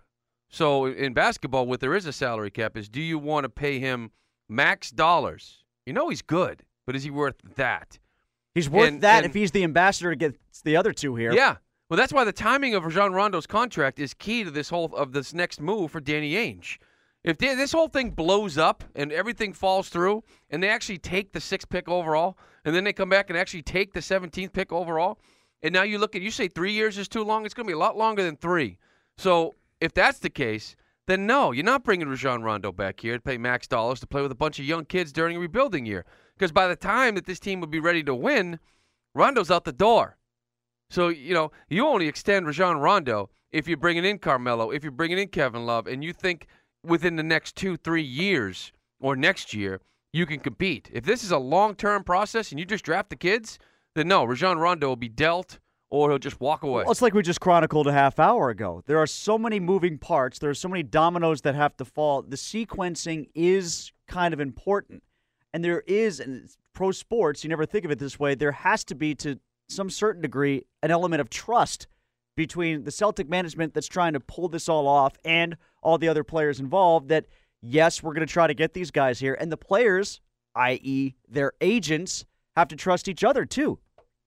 So 0.49 0.85
in 0.87 1.13
basketball, 1.13 1.67
what 1.67 1.79
there 1.79 1.95
is 1.95 2.05
a 2.05 2.13
salary 2.13 2.51
cap 2.51 2.75
is 2.75 2.89
do 2.89 3.01
you 3.01 3.19
want 3.19 3.43
to 3.45 3.49
pay 3.49 3.79
him 3.79 4.11
max 4.47 4.89
dollars? 4.91 5.63
You 5.85 5.93
know 5.93 6.09
he's 6.09 6.21
good, 6.21 6.63
but 6.85 6.95
is 6.95 7.03
he 7.03 7.11
worth 7.11 7.35
that? 7.55 7.99
he's 8.55 8.69
worth 8.69 8.87
and- 8.87 9.01
that 9.01 9.17
and- 9.23 9.25
if 9.27 9.33
he's 9.35 9.51
the 9.51 9.63
ambassador 9.63 10.09
against 10.11 10.39
the 10.63 10.75
other 10.75 10.91
two 10.91 11.15
here. 11.15 11.31
Yeah. 11.31 11.57
Well, 11.89 11.97
that's 11.97 12.13
why 12.13 12.23
the 12.23 12.31
timing 12.31 12.75
of 12.75 12.85
Rajon 12.85 13.13
Rondo's 13.13 13.47
contract 13.47 13.99
is 13.99 14.13
key 14.13 14.43
to 14.43 14.51
this 14.51 14.69
whole 14.69 14.93
of 14.95 15.11
this 15.11 15.33
next 15.33 15.59
move 15.59 15.91
for 15.91 15.99
Danny 15.99 16.33
Ainge. 16.33 16.77
If 17.23 17.39
this 17.39 17.71
whole 17.71 17.87
thing 17.87 18.11
blows 18.11 18.59
up 18.59 18.83
and 18.95 19.11
everything 19.11 19.53
falls 19.53 19.89
through, 19.89 20.23
and 20.51 20.61
they 20.61 20.69
actually 20.69 20.99
take 20.99 21.33
the 21.33 21.41
sixth 21.41 21.67
pick 21.67 21.89
overall, 21.89 22.37
and 22.63 22.75
then 22.75 22.83
they 22.83 22.93
come 22.93 23.09
back 23.09 23.29
and 23.29 23.37
actually 23.37 23.63
take 23.63 23.93
the 23.93 23.99
17th 24.01 24.53
pick 24.53 24.71
overall, 24.71 25.19
and 25.63 25.73
now 25.73 25.81
you 25.81 25.97
look 25.97 26.15
at 26.15 26.21
you 26.21 26.29
say 26.29 26.47
three 26.47 26.71
years 26.71 26.97
is 26.97 27.07
too 27.07 27.23
long. 27.23 27.43
It's 27.43 27.55
going 27.55 27.65
to 27.65 27.71
be 27.71 27.75
a 27.75 27.79
lot 27.79 27.97
longer 27.97 28.23
than 28.23 28.37
three. 28.37 28.77
So 29.17 29.55
if 29.81 29.91
that's 29.91 30.19
the 30.19 30.29
case, 30.29 30.75
then 31.07 31.25
no, 31.25 31.51
you're 31.51 31.65
not 31.65 31.83
bringing 31.83 32.07
Rajon 32.07 32.43
Rondo 32.43 32.71
back 32.71 32.99
here 32.99 33.15
to 33.15 33.21
pay 33.21 33.39
max 33.39 33.67
dollars 33.67 33.99
to 34.01 34.07
play 34.07 34.21
with 34.21 34.31
a 34.31 34.35
bunch 34.35 34.59
of 34.59 34.65
young 34.65 34.85
kids 34.85 35.11
during 35.11 35.35
a 35.35 35.39
rebuilding 35.39 35.87
year. 35.87 36.05
Because 36.37 36.51
by 36.51 36.67
the 36.67 36.75
time 36.75 37.15
that 37.15 37.25
this 37.25 37.39
team 37.39 37.59
would 37.61 37.71
be 37.71 37.79
ready 37.79 38.03
to 38.03 38.13
win, 38.13 38.59
Rondo's 39.15 39.49
out 39.49 39.65
the 39.65 39.73
door. 39.73 40.18
So, 40.89 41.09
you 41.09 41.33
know, 41.33 41.51
you 41.69 41.85
only 41.85 42.07
extend 42.07 42.47
Rajon 42.47 42.77
Rondo 42.77 43.29
if 43.51 43.67
you're 43.67 43.77
bringing 43.77 44.05
in 44.05 44.17
Carmelo, 44.19 44.71
if 44.71 44.83
you're 44.83 44.91
bringing 44.91 45.19
in 45.19 45.27
Kevin 45.27 45.65
Love, 45.65 45.87
and 45.87 46.03
you 46.03 46.13
think 46.13 46.47
within 46.83 47.15
the 47.15 47.23
next 47.23 47.55
two, 47.55 47.77
three 47.77 48.03
years 48.03 48.71
or 48.99 49.15
next 49.15 49.53
year 49.53 49.81
you 50.13 50.25
can 50.25 50.39
compete. 50.39 50.89
If 50.91 51.05
this 51.05 51.23
is 51.23 51.31
a 51.31 51.37
long 51.37 51.75
term 51.75 52.03
process 52.03 52.51
and 52.51 52.59
you 52.59 52.65
just 52.65 52.83
draft 52.83 53.09
the 53.09 53.15
kids, 53.15 53.59
then 53.95 54.07
no, 54.07 54.23
Rajon 54.23 54.57
Rondo 54.57 54.87
will 54.87 54.95
be 54.95 55.09
dealt 55.09 55.59
or 55.91 56.09
he'll 56.09 56.19
just 56.19 56.39
walk 56.39 56.63
away. 56.63 56.83
Well, 56.83 56.91
it's 56.91 57.01
like 57.01 57.13
we 57.13 57.21
just 57.21 57.41
chronicled 57.41 57.87
a 57.87 57.91
half 57.91 58.19
hour 58.19 58.49
ago. 58.49 58.83
There 58.85 58.99
are 58.99 59.07
so 59.07 59.37
many 59.37 59.59
moving 59.59 59.97
parts. 59.97 60.39
There 60.39 60.49
are 60.49 60.55
so 60.55 60.69
many 60.69 60.83
dominoes 60.83 61.41
that 61.41 61.55
have 61.55 61.75
to 61.77 61.85
fall. 61.85 62.21
The 62.21 62.35
sequencing 62.35 63.29
is 63.33 63.91
kind 64.07 64.33
of 64.33 64.39
important. 64.39 65.03
And 65.51 65.63
there 65.63 65.81
is, 65.87 66.19
in 66.19 66.47
pro 66.73 66.91
sports, 66.91 67.43
you 67.43 67.49
never 67.49 67.65
think 67.65 67.85
of 67.85 67.91
it 67.91 67.97
this 67.97 68.19
way, 68.19 68.35
there 68.35 68.51
has 68.51 68.83
to 68.85 68.95
be, 68.95 69.15
to 69.15 69.39
some 69.69 69.89
certain 69.89 70.21
degree, 70.21 70.65
an 70.83 70.91
element 70.91 71.21
of 71.21 71.29
trust 71.29 71.87
between 72.35 72.83
the 72.83 72.91
Celtic 72.91 73.29
management 73.29 73.73
that's 73.73 73.87
trying 73.87 74.13
to 74.13 74.19
pull 74.19 74.47
this 74.47 74.67
all 74.69 74.87
off 74.87 75.13
and 75.23 75.57
all 75.81 75.97
the 75.97 76.07
other 76.07 76.23
players 76.23 76.59
involved 76.59 77.09
that, 77.09 77.25
yes, 77.61 78.01
we're 78.01 78.13
going 78.13 78.25
to 78.25 78.31
try 78.31 78.47
to 78.47 78.53
get 78.53 78.73
these 78.73 78.91
guys 78.91 79.19
here. 79.19 79.35
And 79.39 79.51
the 79.51 79.57
players, 79.57 80.21
i.e., 80.55 81.15
their 81.27 81.53
agents, 81.61 82.25
have 82.55 82.67
to 82.69 82.75
trust 82.75 83.07
each 83.07 83.23
other 83.23 83.45
too. 83.45 83.79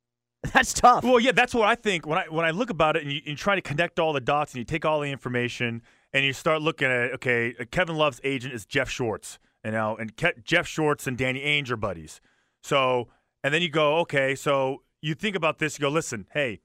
That's 0.53 0.73
tough. 0.73 1.05
Well, 1.05 1.21
yeah, 1.21 1.31
that's 1.31 1.55
what 1.55 1.69
I 1.69 1.77
think 1.77 2.05
when 2.05 2.19
I 2.19 2.25
when 2.29 2.45
I 2.45 2.51
look 2.51 2.69
about 2.69 2.97
it 2.97 3.05
and 3.05 3.13
you, 3.13 3.21
you 3.25 3.37
try 3.37 3.55
to 3.55 3.61
connect 3.61 4.01
all 4.01 4.13
the 4.13 4.21
dots 4.21 4.53
and 4.53 4.59
you 4.59 4.65
take 4.65 4.85
all 4.85 4.99
the 4.99 5.09
information 5.09 5.83
and 6.13 6.25
you 6.25 6.33
start 6.33 6.63
looking 6.63 6.89
at 6.89 7.13
okay, 7.13 7.55
uh, 7.61 7.65
Kevin 7.71 7.95
Love's 7.95 8.21
agent 8.25 8.53
is 8.53 8.67
Jeff 8.67 8.91
Schwartz, 8.91 9.39
you 9.65 9.71
know, 9.71 9.97
and 9.97 10.17
Ke- 10.17 10.43
Jeff 10.43 10.67
Schwartz 10.67 11.07
and 11.07 11.17
Danny 11.17 11.39
Ainge 11.43 11.71
are 11.71 11.77
buddies. 11.77 12.21
So, 12.61 13.07
and 13.45 13.55
then 13.55 13.63
you 13.63 13.69
go, 13.69 13.99
okay, 13.99 14.35
so 14.35 14.83
you 15.03 15.15
think 15.15 15.37
about 15.37 15.59
this, 15.59 15.79
you 15.79 15.83
go, 15.83 15.91
listen, 15.91 16.27
hey, 16.33 16.61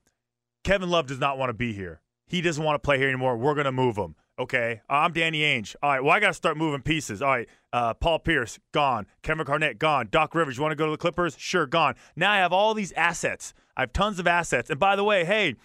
Kevin 0.64 0.88
Love 0.88 1.06
does 1.06 1.18
not 1.18 1.36
want 1.36 1.50
to 1.50 1.54
be 1.54 1.72
here. 1.72 2.00
He 2.26 2.40
doesn't 2.40 2.62
want 2.62 2.76
to 2.76 2.86
play 2.86 2.98
here 2.98 3.08
anymore. 3.08 3.36
We're 3.36 3.54
going 3.54 3.64
to 3.64 3.72
move 3.72 3.96
him. 3.96 4.14
Okay, 4.38 4.82
I'm 4.88 5.12
Danny 5.12 5.40
Ainge. 5.40 5.74
All 5.82 5.90
right, 5.90 6.00
well, 6.02 6.12
I 6.12 6.20
got 6.20 6.28
to 6.28 6.34
start 6.34 6.56
moving 6.56 6.80
pieces. 6.80 7.20
All 7.20 7.30
right, 7.30 7.48
uh, 7.72 7.94
Paul 7.94 8.20
Pierce, 8.20 8.60
gone. 8.72 9.06
Kevin 9.22 9.44
Garnett, 9.44 9.80
gone. 9.80 10.08
Doc 10.12 10.34
Rivers, 10.34 10.56
you 10.56 10.62
want 10.62 10.70
to 10.70 10.76
go 10.76 10.84
to 10.86 10.92
the 10.92 10.96
Clippers? 10.96 11.34
Sure, 11.36 11.66
gone. 11.66 11.96
Now 12.14 12.30
I 12.30 12.36
have 12.36 12.52
all 12.52 12.72
these 12.72 12.92
assets. 12.92 13.52
I 13.76 13.80
have 13.82 13.92
tons 13.92 14.20
of 14.20 14.28
assets. 14.28 14.70
And 14.70 14.78
by 14.78 14.94
the 14.94 15.02
way, 15.02 15.24
hey, 15.24 15.56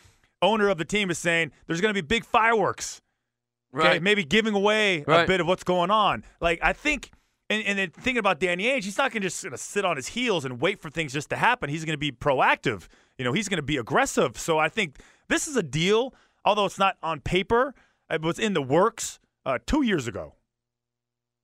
owner 0.42 0.70
of 0.70 0.80
the 0.80 0.86
team 0.86 1.12
is 1.12 1.20
saying 1.20 1.52
there's 1.68 1.81
going 1.81 1.94
to 1.94 2.02
be 2.02 2.06
big 2.06 2.25
fireworks. 2.25 3.02
Okay, 3.75 3.88
right. 3.88 4.04
maybe 4.04 4.24
giving 4.24 4.56
away 4.56 5.04
a 5.08 5.25
bit 5.25 5.40
of 5.40 5.48
what's 5.48 5.64
going 5.64 5.92
on. 5.92 6.24
Like 6.40 6.60
I 6.62 6.74
think, 6.74 7.12
and, 7.53 7.67
and 7.67 7.79
then 7.79 7.89
thinking 7.91 8.19
about 8.19 8.39
Danny 8.39 8.65
Ainge, 8.65 8.83
he's 8.83 8.97
not 8.97 9.11
going 9.11 9.21
to 9.21 9.27
just 9.27 9.44
gonna 9.44 9.57
sit 9.57 9.85
on 9.85 9.95
his 9.95 10.07
heels 10.07 10.45
and 10.45 10.59
wait 10.59 10.79
for 10.79 10.89
things 10.89 11.13
just 11.13 11.29
to 11.29 11.35
happen. 11.35 11.69
He's 11.69 11.85
going 11.85 11.94
to 11.94 11.97
be 11.97 12.11
proactive. 12.11 12.88
You 13.17 13.25
know, 13.25 13.33
he's 13.33 13.47
going 13.47 13.57
to 13.57 13.63
be 13.63 13.77
aggressive. 13.77 14.38
So 14.38 14.57
I 14.57 14.69
think 14.69 15.00
this 15.27 15.47
is 15.47 15.55
a 15.55 15.63
deal, 15.63 16.13
although 16.44 16.65
it's 16.65 16.79
not 16.79 16.97
on 17.03 17.21
paper, 17.21 17.73
it 18.09 18.21
was 18.21 18.39
in 18.39 18.53
the 18.53 18.61
works 18.61 19.19
uh, 19.45 19.59
two 19.65 19.83
years 19.83 20.07
ago. 20.07 20.33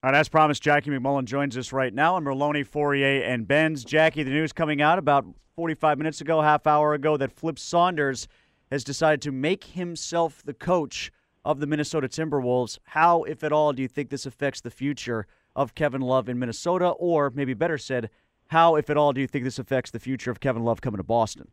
All 0.01 0.11
right, 0.11 0.17
as 0.17 0.29
promised, 0.29 0.63
Jackie 0.63 0.89
MacMullan 0.91 1.25
joins 1.25 1.57
us 1.57 1.73
right 1.73 1.93
now, 1.93 2.15
and 2.15 2.25
Merloni, 2.25 2.65
Fauria, 2.65 3.27
and 3.27 3.45
Benz. 3.45 3.83
Jackie, 3.83 4.23
the 4.23 4.31
news 4.31 4.53
coming 4.53 4.81
out 4.81 4.97
about 4.97 5.25
45 5.55 5.97
minutes 5.97 6.21
ago, 6.21 6.41
half 6.41 6.65
hour 6.65 6.93
ago, 6.93 7.17
that 7.17 7.33
Flip 7.33 7.59
Saunders 7.59 8.29
has 8.71 8.85
decided 8.85 9.21
to 9.23 9.31
make 9.33 9.65
himself 9.65 10.41
the 10.45 10.53
coach 10.53 11.11
of 11.43 11.59
the 11.59 11.67
Minnesota 11.67 12.07
Timberwolves. 12.07 12.79
How, 12.85 13.23
if 13.23 13.43
at 13.43 13.51
all, 13.51 13.73
do 13.73 13.81
you 13.81 13.89
think 13.89 14.09
this 14.09 14.25
affects 14.25 14.61
the 14.61 14.71
future 14.71 15.27
of 15.59 15.75
Kevin 15.75 16.01
Love 16.01 16.29
in 16.29 16.39
Minnesota? 16.39 16.89
Or 16.89 17.31
maybe 17.35 17.53
better 17.53 17.77
said, 17.77 18.09
how, 18.47 18.75
if 18.75 18.89
at 18.89 18.97
all, 18.97 19.13
do 19.13 19.21
you 19.21 19.27
think 19.27 19.43
this 19.43 19.59
affects 19.59 19.91
the 19.91 19.99
future 19.99 20.31
of 20.31 20.39
Kevin 20.39 20.63
Love 20.63 20.81
coming 20.81 20.97
to 20.97 21.03
Boston? 21.03 21.49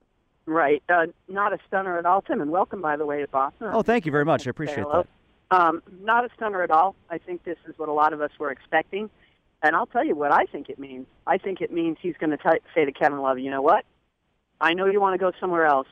Right. 0.46 0.82
Uh, 0.88 1.06
not 1.28 1.52
a 1.52 1.58
stunner 1.66 1.98
at 1.98 2.06
all, 2.06 2.22
Tim, 2.22 2.40
and 2.40 2.50
welcome, 2.50 2.80
by 2.80 2.96
the 2.96 3.04
way, 3.04 3.20
to 3.20 3.28
Boston. 3.28 3.68
Oh, 3.72 3.82
thank 3.82 4.06
you 4.06 4.12
very 4.12 4.24
much. 4.24 4.46
I 4.46 4.50
appreciate 4.50 4.86
that. 4.92 5.06
Um, 5.50 5.82
not 6.00 6.24
a 6.24 6.28
stunner 6.36 6.62
at 6.62 6.70
all. 6.70 6.94
I 7.10 7.18
think 7.18 7.42
this 7.44 7.58
is 7.68 7.74
what 7.78 7.88
a 7.88 7.92
lot 7.92 8.12
of 8.12 8.20
us 8.20 8.30
were 8.38 8.50
expecting. 8.50 9.10
And 9.62 9.74
I'll 9.74 9.86
tell 9.86 10.04
you 10.04 10.14
what 10.14 10.32
I 10.32 10.44
think 10.44 10.68
it 10.68 10.78
means. 10.78 11.06
I 11.26 11.38
think 11.38 11.60
it 11.60 11.72
means 11.72 11.96
he's 12.00 12.14
going 12.18 12.30
to 12.30 12.58
say 12.74 12.84
to 12.84 12.92
Kevin 12.92 13.20
Love, 13.20 13.38
you 13.38 13.50
know 13.50 13.62
what? 13.62 13.84
I 14.60 14.72
know 14.74 14.86
you 14.86 15.00
want 15.00 15.14
to 15.14 15.18
go 15.18 15.32
somewhere 15.40 15.66
else, 15.66 15.88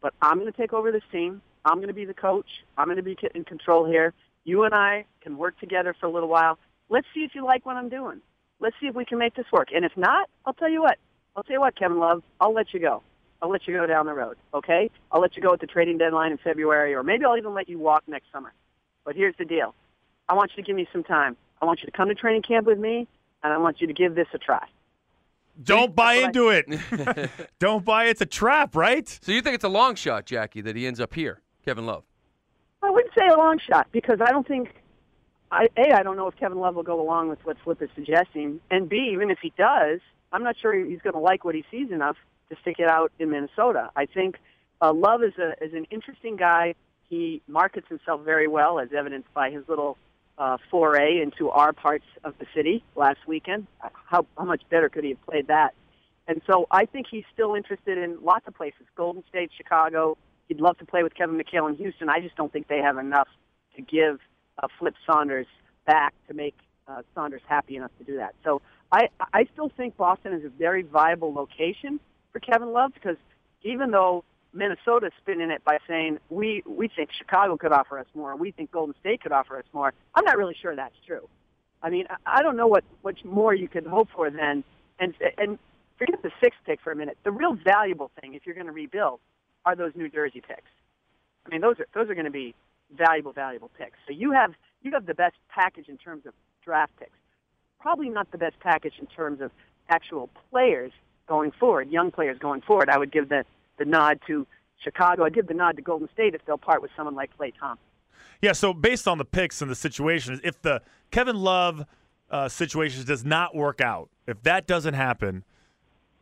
but 0.00 0.14
I'm 0.22 0.38
going 0.38 0.50
to 0.50 0.56
take 0.56 0.72
over 0.72 0.90
this 0.90 1.02
team. 1.12 1.42
I'm 1.64 1.76
going 1.76 1.88
to 1.88 1.94
be 1.94 2.06
the 2.06 2.14
coach. 2.14 2.48
I'm 2.78 2.86
going 2.86 2.96
to 2.96 3.02
be 3.02 3.16
in 3.34 3.44
control 3.44 3.84
here. 3.86 4.14
You 4.44 4.64
and 4.64 4.74
I 4.74 5.04
can 5.20 5.36
work 5.36 5.58
together 5.60 5.94
for 6.00 6.06
a 6.06 6.10
little 6.10 6.28
while. 6.28 6.58
Let's 6.90 7.06
see 7.14 7.20
if 7.20 7.34
you 7.34 7.44
like 7.44 7.64
what 7.64 7.76
I'm 7.76 7.88
doing. 7.88 8.20
Let's 8.60 8.76
see 8.80 8.86
if 8.86 8.94
we 8.94 9.04
can 9.04 9.18
make 9.18 9.34
this 9.34 9.46
work. 9.52 9.68
And 9.74 9.84
if 9.84 9.96
not, 9.96 10.28
I'll 10.44 10.52
tell 10.52 10.68
you 10.68 10.82
what. 10.82 10.98
I'll 11.34 11.42
tell 11.42 11.54
you 11.54 11.60
what, 11.60 11.76
Kevin 11.76 11.98
Love. 11.98 12.22
I'll 12.40 12.52
let 12.52 12.74
you 12.74 12.80
go. 12.80 13.02
I'll 13.40 13.48
let 13.48 13.66
you 13.66 13.74
go 13.74 13.86
down 13.86 14.06
the 14.06 14.12
road. 14.12 14.36
Okay? 14.52 14.90
I'll 15.10 15.20
let 15.20 15.36
you 15.36 15.42
go 15.42 15.52
at 15.54 15.60
the 15.60 15.66
trading 15.66 15.96
deadline 15.96 16.32
in 16.32 16.38
February, 16.38 16.94
or 16.94 17.02
maybe 17.02 17.24
I'll 17.24 17.38
even 17.38 17.54
let 17.54 17.68
you 17.68 17.78
walk 17.78 18.02
next 18.06 18.26
summer. 18.32 18.52
But 19.04 19.16
here's 19.16 19.34
the 19.38 19.44
deal. 19.44 19.74
I 20.28 20.34
want 20.34 20.50
you 20.54 20.62
to 20.62 20.66
give 20.66 20.76
me 20.76 20.86
some 20.92 21.02
time. 21.04 21.36
I 21.62 21.64
want 21.64 21.80
you 21.80 21.86
to 21.86 21.92
come 21.92 22.08
to 22.08 22.14
training 22.14 22.42
camp 22.42 22.66
with 22.66 22.78
me, 22.78 23.06
and 23.42 23.52
I 23.52 23.58
want 23.58 23.80
you 23.80 23.86
to 23.86 23.92
give 23.92 24.14
this 24.14 24.28
a 24.34 24.38
try. 24.38 24.66
Don't 25.62 25.94
buy 25.94 26.16
what 26.16 26.24
into 26.24 26.48
it. 26.48 27.30
Don't 27.58 27.84
buy 27.84 28.06
it's 28.06 28.20
a 28.20 28.26
trap, 28.26 28.74
right? 28.76 29.08
so 29.08 29.32
you 29.32 29.42
think 29.42 29.54
it's 29.54 29.64
a 29.64 29.68
long 29.68 29.94
shot, 29.94 30.26
Jackie, 30.26 30.60
that 30.62 30.76
he 30.76 30.86
ends 30.86 31.00
up 31.00 31.14
here, 31.14 31.40
Kevin 31.64 31.86
Love? 31.86 32.04
I 32.82 32.90
wouldn't 32.90 33.12
say 33.14 33.26
a 33.26 33.36
long 33.36 33.58
shot 33.58 33.86
because 33.92 34.20
I 34.20 34.30
don't 34.30 34.46
think. 34.46 34.74
I, 35.50 35.68
a, 35.76 35.92
I 35.92 36.02
don't 36.02 36.16
know 36.16 36.28
if 36.28 36.36
Kevin 36.36 36.58
Love 36.58 36.76
will 36.76 36.82
go 36.82 37.00
along 37.00 37.28
with 37.28 37.44
what 37.44 37.56
Flip 37.64 37.82
is 37.82 37.90
suggesting, 37.94 38.60
and 38.70 38.88
B, 38.88 39.10
even 39.12 39.30
if 39.30 39.38
he 39.42 39.52
does, 39.58 40.00
I'm 40.32 40.44
not 40.44 40.56
sure 40.60 40.72
he's 40.72 41.00
going 41.00 41.14
to 41.14 41.20
like 41.20 41.44
what 41.44 41.54
he 41.54 41.64
sees 41.70 41.90
enough 41.90 42.16
to 42.50 42.56
stick 42.62 42.76
it 42.78 42.88
out 42.88 43.12
in 43.18 43.30
Minnesota. 43.30 43.90
I 43.96 44.06
think 44.06 44.36
uh, 44.80 44.92
Love 44.92 45.22
is 45.22 45.32
a 45.38 45.62
is 45.62 45.72
an 45.74 45.86
interesting 45.90 46.36
guy. 46.36 46.74
He 47.08 47.42
markets 47.48 47.88
himself 47.88 48.22
very 48.22 48.46
well, 48.46 48.78
as 48.78 48.88
evidenced 48.96 49.32
by 49.34 49.50
his 49.50 49.64
little 49.68 49.98
uh, 50.38 50.58
foray 50.70 51.20
into 51.20 51.50
our 51.50 51.72
parts 51.72 52.04
of 52.22 52.34
the 52.38 52.46
city 52.54 52.84
last 52.94 53.18
weekend. 53.26 53.66
How 54.06 54.26
how 54.38 54.44
much 54.44 54.62
better 54.70 54.88
could 54.88 55.04
he 55.04 55.10
have 55.10 55.22
played 55.22 55.48
that? 55.48 55.74
And 56.28 56.40
so 56.46 56.68
I 56.70 56.84
think 56.86 57.06
he's 57.10 57.24
still 57.32 57.56
interested 57.56 57.98
in 57.98 58.18
lots 58.22 58.46
of 58.46 58.54
places: 58.54 58.86
Golden 58.96 59.24
State, 59.28 59.50
Chicago. 59.56 60.16
He'd 60.46 60.60
love 60.60 60.78
to 60.78 60.84
play 60.84 61.02
with 61.02 61.14
Kevin 61.14 61.40
McHale 61.40 61.68
in 61.68 61.76
Houston. 61.76 62.08
I 62.08 62.20
just 62.20 62.36
don't 62.36 62.52
think 62.52 62.68
they 62.68 62.78
have 62.78 62.98
enough 62.98 63.28
to 63.76 63.82
give 63.82 64.18
uh, 64.62 64.68
Flip 64.78 64.94
Saunders 65.06 65.46
back 65.86 66.14
to 66.28 66.34
make 66.34 66.56
uh, 66.88 67.02
Saunders 67.14 67.42
happy 67.46 67.76
enough 67.76 67.90
to 67.98 68.04
do 68.04 68.16
that. 68.16 68.34
So 68.44 68.62
I 68.92 69.08
I 69.32 69.46
still 69.52 69.70
think 69.76 69.96
Boston 69.96 70.32
is 70.32 70.44
a 70.44 70.48
very 70.48 70.82
viable 70.82 71.32
location 71.32 72.00
for 72.32 72.40
Kevin 72.40 72.72
Love 72.72 72.92
because 72.94 73.16
even 73.62 73.90
though 73.90 74.24
Minnesota's 74.52 75.12
spinning 75.20 75.50
it 75.50 75.64
by 75.64 75.78
saying 75.88 76.18
we 76.28 76.62
we 76.66 76.88
think 76.88 77.10
Chicago 77.16 77.56
could 77.56 77.72
offer 77.72 77.98
us 77.98 78.06
more, 78.14 78.36
we 78.36 78.50
think 78.50 78.70
Golden 78.72 78.94
State 79.00 79.22
could 79.22 79.32
offer 79.32 79.58
us 79.58 79.64
more. 79.72 79.92
I'm 80.14 80.24
not 80.24 80.36
really 80.36 80.56
sure 80.60 80.74
that's 80.74 80.94
true. 81.06 81.28
I 81.82 81.90
mean, 81.90 82.06
I, 82.10 82.38
I 82.38 82.42
don't 82.42 82.56
know 82.56 82.66
what 82.66 82.84
what 83.02 83.22
more 83.24 83.54
you 83.54 83.68
could 83.68 83.86
hope 83.86 84.08
for 84.14 84.30
than 84.30 84.64
And 84.98 85.14
and 85.38 85.58
forget 85.98 86.22
the 86.22 86.30
sixth 86.42 86.58
pick 86.66 86.80
for 86.80 86.92
a 86.92 86.96
minute. 86.96 87.16
The 87.24 87.30
real 87.30 87.54
valuable 87.54 88.10
thing, 88.20 88.34
if 88.34 88.46
you're 88.46 88.54
going 88.54 88.66
to 88.66 88.72
rebuild, 88.72 89.20
are 89.64 89.76
those 89.76 89.92
New 89.94 90.08
Jersey 90.08 90.42
picks. 90.46 90.70
I 91.46 91.50
mean, 91.50 91.60
those 91.60 91.78
are 91.78 91.86
those 91.94 92.10
are 92.10 92.14
going 92.14 92.26
to 92.26 92.30
be 92.30 92.54
valuable, 92.96 93.32
valuable 93.32 93.70
picks. 93.78 93.98
So 94.06 94.12
you 94.12 94.32
have 94.32 94.52
you 94.82 94.92
have 94.92 95.06
the 95.06 95.14
best 95.14 95.36
package 95.48 95.88
in 95.88 95.98
terms 95.98 96.26
of 96.26 96.32
draft 96.64 96.92
picks. 96.98 97.10
Probably 97.80 98.08
not 98.08 98.30
the 98.30 98.38
best 98.38 98.58
package 98.60 98.94
in 98.98 99.06
terms 99.06 99.40
of 99.40 99.50
actual 99.88 100.30
players 100.50 100.92
going 101.26 101.52
forward, 101.52 101.90
young 101.90 102.10
players 102.10 102.38
going 102.38 102.60
forward. 102.62 102.88
I 102.88 102.98
would 102.98 103.12
give 103.12 103.28
the 103.28 103.44
the 103.78 103.84
nod 103.84 104.20
to 104.26 104.46
Chicago. 104.82 105.24
I'd 105.24 105.34
give 105.34 105.46
the 105.46 105.54
nod 105.54 105.76
to 105.76 105.82
Golden 105.82 106.08
State 106.12 106.34
if 106.34 106.44
they'll 106.44 106.58
part 106.58 106.82
with 106.82 106.90
someone 106.96 107.14
like 107.14 107.30
Klay 107.36 107.52
Thompson. 107.58 107.84
Yeah, 108.42 108.52
so 108.52 108.72
based 108.72 109.06
on 109.06 109.18
the 109.18 109.24
picks 109.24 109.60
and 109.60 109.70
the 109.70 109.74
situations, 109.74 110.40
if 110.42 110.60
the 110.62 110.82
Kevin 111.10 111.36
Love 111.36 111.84
uh, 112.30 112.48
situation 112.48 113.04
does 113.04 113.24
not 113.24 113.54
work 113.54 113.80
out, 113.80 114.08
if 114.26 114.42
that 114.42 114.66
doesn't 114.66 114.94
happen, 114.94 115.44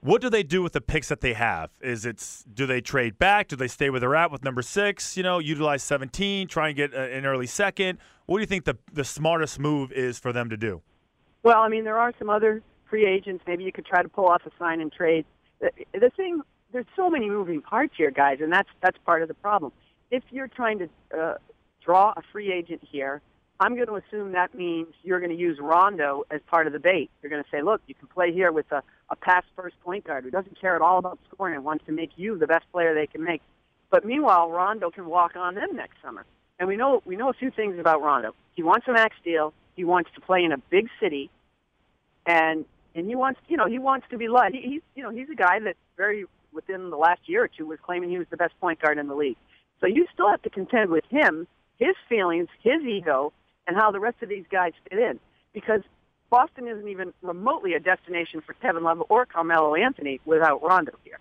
what 0.01 0.21
do 0.21 0.31
they 0.31 0.43
do 0.43 0.63
with 0.63 0.73
the 0.73 0.81
picks 0.81 1.09
that 1.09 1.21
they 1.21 1.33
have? 1.33 1.71
Is 1.81 2.07
it 2.07 2.45
do 2.53 2.67
they 2.67 2.81
trade 2.81 3.19
back? 3.19 3.49
Do 3.49 3.57
they 3.57 3.69
stay 3.69 3.91
where 3.91 4.01
they're 4.01 4.15
at 4.15 4.31
with 4.31 4.45
number 4.45 4.63
six? 4.63 5.17
You 5.17 5.23
know, 5.23 5.39
utilize 5.39 5.83
17, 5.83 6.49
try 6.49 6.69
and 6.69 6.77
get 6.77 6.95
a, 6.95 7.13
an 7.15 7.27
early 7.27 7.47
second. 7.47 7.99
What 8.27 8.39
do 8.39 8.41
you 8.43 8.47
think 8.47 8.65
the 8.65 8.79
the 8.93 9.05
smartest 9.05 9.59
move 9.59 9.91
is 9.93 10.19
for 10.19 10.33
them 10.33 10.51
to 10.51 10.57
do? 10.57 10.83
Well, 11.43 11.61
I 11.61 11.69
mean, 11.69 11.85
there 11.85 11.99
are 11.99 12.13
some 12.19 12.31
other 12.31 12.63
free 12.89 13.07
agents. 13.07 13.45
Maybe 13.47 13.65
you 13.65 13.73
could 13.73 13.87
try 13.87 14.03
to 14.03 14.09
pull 14.09 14.27
off 14.27 14.43
a 14.47 14.51
sign 14.59 14.81
and 14.81 14.93
trade. 14.93 15.25
The, 15.61 15.71
the 15.93 16.11
thing, 16.17 16.41
there's 16.73 16.87
so 16.97 17.11
many 17.11 17.29
moving 17.29 17.61
parts 17.61 17.95
here, 17.97 18.11
guys, 18.11 18.39
and 18.41 18.53
that's 18.53 18.69
that's 18.83 18.99
part 19.05 19.23
of 19.23 19.29
the 19.29 19.35
problem. 19.35 19.73
If 20.11 20.23
you're 20.31 20.49
trying 20.49 20.79
to 20.79 20.89
uh, 21.19 21.35
draw 21.85 22.13
a 22.17 22.23
free 22.33 22.53
agent 22.53 22.83
here 22.89 23.21
I'm 23.61 23.75
going 23.75 23.89
to 23.89 23.97
assume 23.97 24.33
that 24.33 24.55
means 24.55 24.89
you're 25.03 25.19
going 25.19 25.33
to 25.33 25.37
use 25.37 25.59
Rondo 25.61 26.25
as 26.31 26.41
part 26.47 26.69
of 26.69 26.73
the 26.73 26.79
bait. 26.79 27.11
You're 27.23 27.31
going 27.31 27.43
to 27.43 27.51
say, 27.51 27.61
look, 27.61 27.81
you 27.87 27.95
can 27.95 28.07
play 28.07 28.33
here 28.33 28.53
with 28.53 28.71
a, 28.71 28.83
a 29.11 29.17
pass 29.17 29.43
first 29.57 29.75
point 29.81 30.05
guard 30.05 30.25
who 30.25 30.31
doesn't 30.31 30.61
care 30.61 30.77
at 30.77 30.83
all 30.83 30.99
about 30.99 31.19
scoring 31.33 31.57
and 31.57 31.65
wants 31.65 31.85
to 31.87 31.93
make 31.93 32.11
you 32.17 32.39
the 32.39 32.47
best 32.47 32.71
player 32.71 32.95
they 32.95 33.09
can 33.09 33.25
make. 33.25 33.43
But 33.91 34.05
meanwhile, 34.05 34.51
Rondo 34.51 34.91
can 34.91 35.07
walk 35.07 35.35
on 35.35 35.55
them 35.57 35.75
next 35.75 35.97
summer. 36.03 36.25
And 36.59 36.69
we 36.69 36.77
know 36.77 37.03
we 37.05 37.17
know 37.17 37.31
a 37.31 37.33
few 37.33 37.51
things 37.51 37.79
about 37.79 38.03
Rondo. 38.03 38.35
He 38.55 38.63
wants 38.63 38.87
a 38.89 38.93
max 38.93 39.17
deal. 39.25 39.55
He 39.77 39.85
wants 39.85 40.11
to 40.15 40.21
play 40.21 40.43
in 40.43 40.53
a 40.53 40.59
big 40.59 40.89
city, 41.01 41.31
and 42.27 42.65
and 42.97 43.07
he 43.07 43.15
wants 43.15 43.41
you 43.49 43.57
know 43.57 43.67
he 43.67 43.79
wants 43.79 44.07
to 44.11 44.19
be 44.19 44.27
loved. 44.29 44.55
He, 44.55 44.63
he's 44.63 44.83
you 44.97 45.05
know 45.05 45.11
he's 45.11 45.29
a 45.31 45.37
guy 45.37 45.61
that 45.61 45.77
very 45.97 46.25
within 46.53 46.91
the 46.91 46.97
last 46.97 47.21
year 47.27 47.45
or 47.45 47.49
two 47.49 47.67
was 47.67 47.79
claiming 47.81 48.11
he 48.11 48.19
was 48.19 48.27
the 48.31 48.37
best 48.37 48.59
point 48.61 48.81
guard 48.81 48.99
in 48.99 49.07
the 49.07 49.15
league. 49.15 49.37
So 49.81 49.87
you 49.87 50.07
still 50.13 50.29
have 50.29 50.43
to 50.43 50.51
contend 50.51 50.91
with 50.91 51.05
him, 51.09 51.47
his 51.79 51.95
feelings, 52.09 52.49
his 52.63 52.83
ego, 52.83 53.33
and 53.69 53.77
how 53.77 53.93
the 53.93 54.01
rest 54.01 54.17
of 54.23 54.29
these 54.29 54.47
guys 54.51 54.73
fit 54.91 54.99
in. 54.99 55.21
Because 55.53 55.83
Boston 56.31 56.67
isn't 56.67 56.89
even 56.89 57.13
remotely 57.23 57.75
a 57.75 57.81
destination 57.81 58.41
for 58.41 58.55
Kevin 58.55 58.83
Love 58.83 59.03
or 59.09 59.27
Carmelo 59.27 59.75
Anthony 59.75 60.21
without 60.25 60.63
Rondo 60.63 60.93
here. 61.05 61.19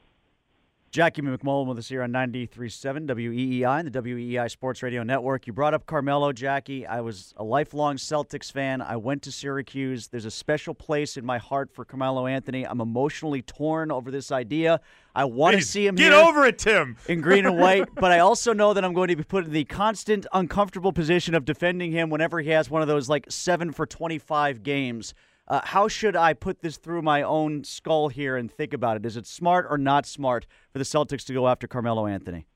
Jackie 0.90 1.22
MacMullan 1.22 1.68
with 1.68 1.78
us 1.78 1.90
here 1.90 2.02
on 2.02 2.12
93.7 2.12 3.08
WEEI 3.08 3.80
and 3.80 3.92
the 3.92 4.02
WEEI 4.02 4.50
Sports 4.50 4.82
Radio 4.82 5.04
Network. 5.04 5.46
You 5.46 5.52
brought 5.52 5.74
up 5.74 5.86
Carmelo, 5.86 6.32
Jackie. 6.32 6.86
I 6.86 7.02
was 7.02 7.34
a 7.36 7.44
lifelong 7.44 7.98
Celtics 7.98 8.50
fan. 8.52 8.82
I 8.82 8.96
went 8.96 9.22
to 9.24 9.32
Syracuse. 9.32 10.08
There's 10.08 10.24
a 10.26 10.32
special 10.32 10.74
place 10.74 11.18
in 11.18 11.26
my 11.26 11.40
heart 11.40 11.70
for 11.74 11.84
Carmelo 11.84 12.26
Anthony. 12.26 12.66
I'm 12.66 12.80
emotionally 12.80 13.42
torn 13.42 13.92
over 13.92 14.12
this 14.12 14.32
idea. 14.32 14.80
I 15.14 15.26
want 15.26 15.58
to 15.58 15.62
see 15.62 15.86
him 15.86 15.96
Get 15.96 16.14
over 16.14 16.46
it, 16.46 16.58
Tim. 16.58 16.96
In 17.10 17.20
green 17.20 17.46
and 17.46 17.58
white, 17.58 17.90
but 17.96 18.12
I 18.12 18.20
also 18.20 18.54
know 18.54 18.74
that 18.74 18.86
I'm 18.86 18.94
going 18.94 19.10
to 19.10 19.16
be 19.16 19.24
put 19.24 19.46
in 19.46 19.52
the 19.52 19.66
constant 19.66 20.26
uncomfortable 20.32 20.94
position 20.94 21.36
of 21.36 21.44
defending 21.44 21.92
him 21.92 22.10
whenever 22.10 22.40
he 22.40 22.52
has 22.52 22.70
one 22.70 22.82
of 22.82 22.88
those 22.88 23.10
like 23.10 23.26
7 23.30 23.74
for 23.74 23.86
25 23.86 24.64
games. 24.64 25.14
Uh, 25.48 25.62
how 25.64 25.88
should 25.88 26.16
I 26.16 26.34
put 26.34 26.62
this 26.62 26.78
through 26.78 27.02
my 27.02 27.22
own 27.22 27.64
skull 27.64 28.10
here 28.10 28.36
and 28.36 28.52
think 28.52 28.74
about 28.74 28.98
it? 28.98 29.06
Is 29.06 29.16
it 29.16 29.26
smart 29.26 29.66
or 29.70 29.78
not 29.78 30.06
smart 30.06 30.46
for 30.72 30.80
the 30.80 30.84
Celtics 30.84 31.26
to 31.26 31.34
go 31.34 31.48
after 31.48 31.68
Carmelo 31.68 32.06
Anthony? 32.06 32.48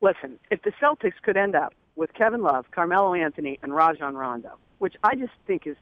Listen, 0.00 0.38
if 0.50 0.62
the 0.62 0.72
Celtics 0.82 1.20
could 1.22 1.36
end 1.36 1.54
up 1.54 1.74
with 1.96 2.12
Kevin 2.14 2.42
Love, 2.42 2.66
Carmelo 2.70 3.14
Anthony, 3.14 3.58
and 3.62 3.74
Rajon 3.74 4.14
Rondo, 4.14 4.52
which 4.78 4.94
I 5.04 5.14
just 5.14 5.32
think 5.46 5.66
is 5.66 5.76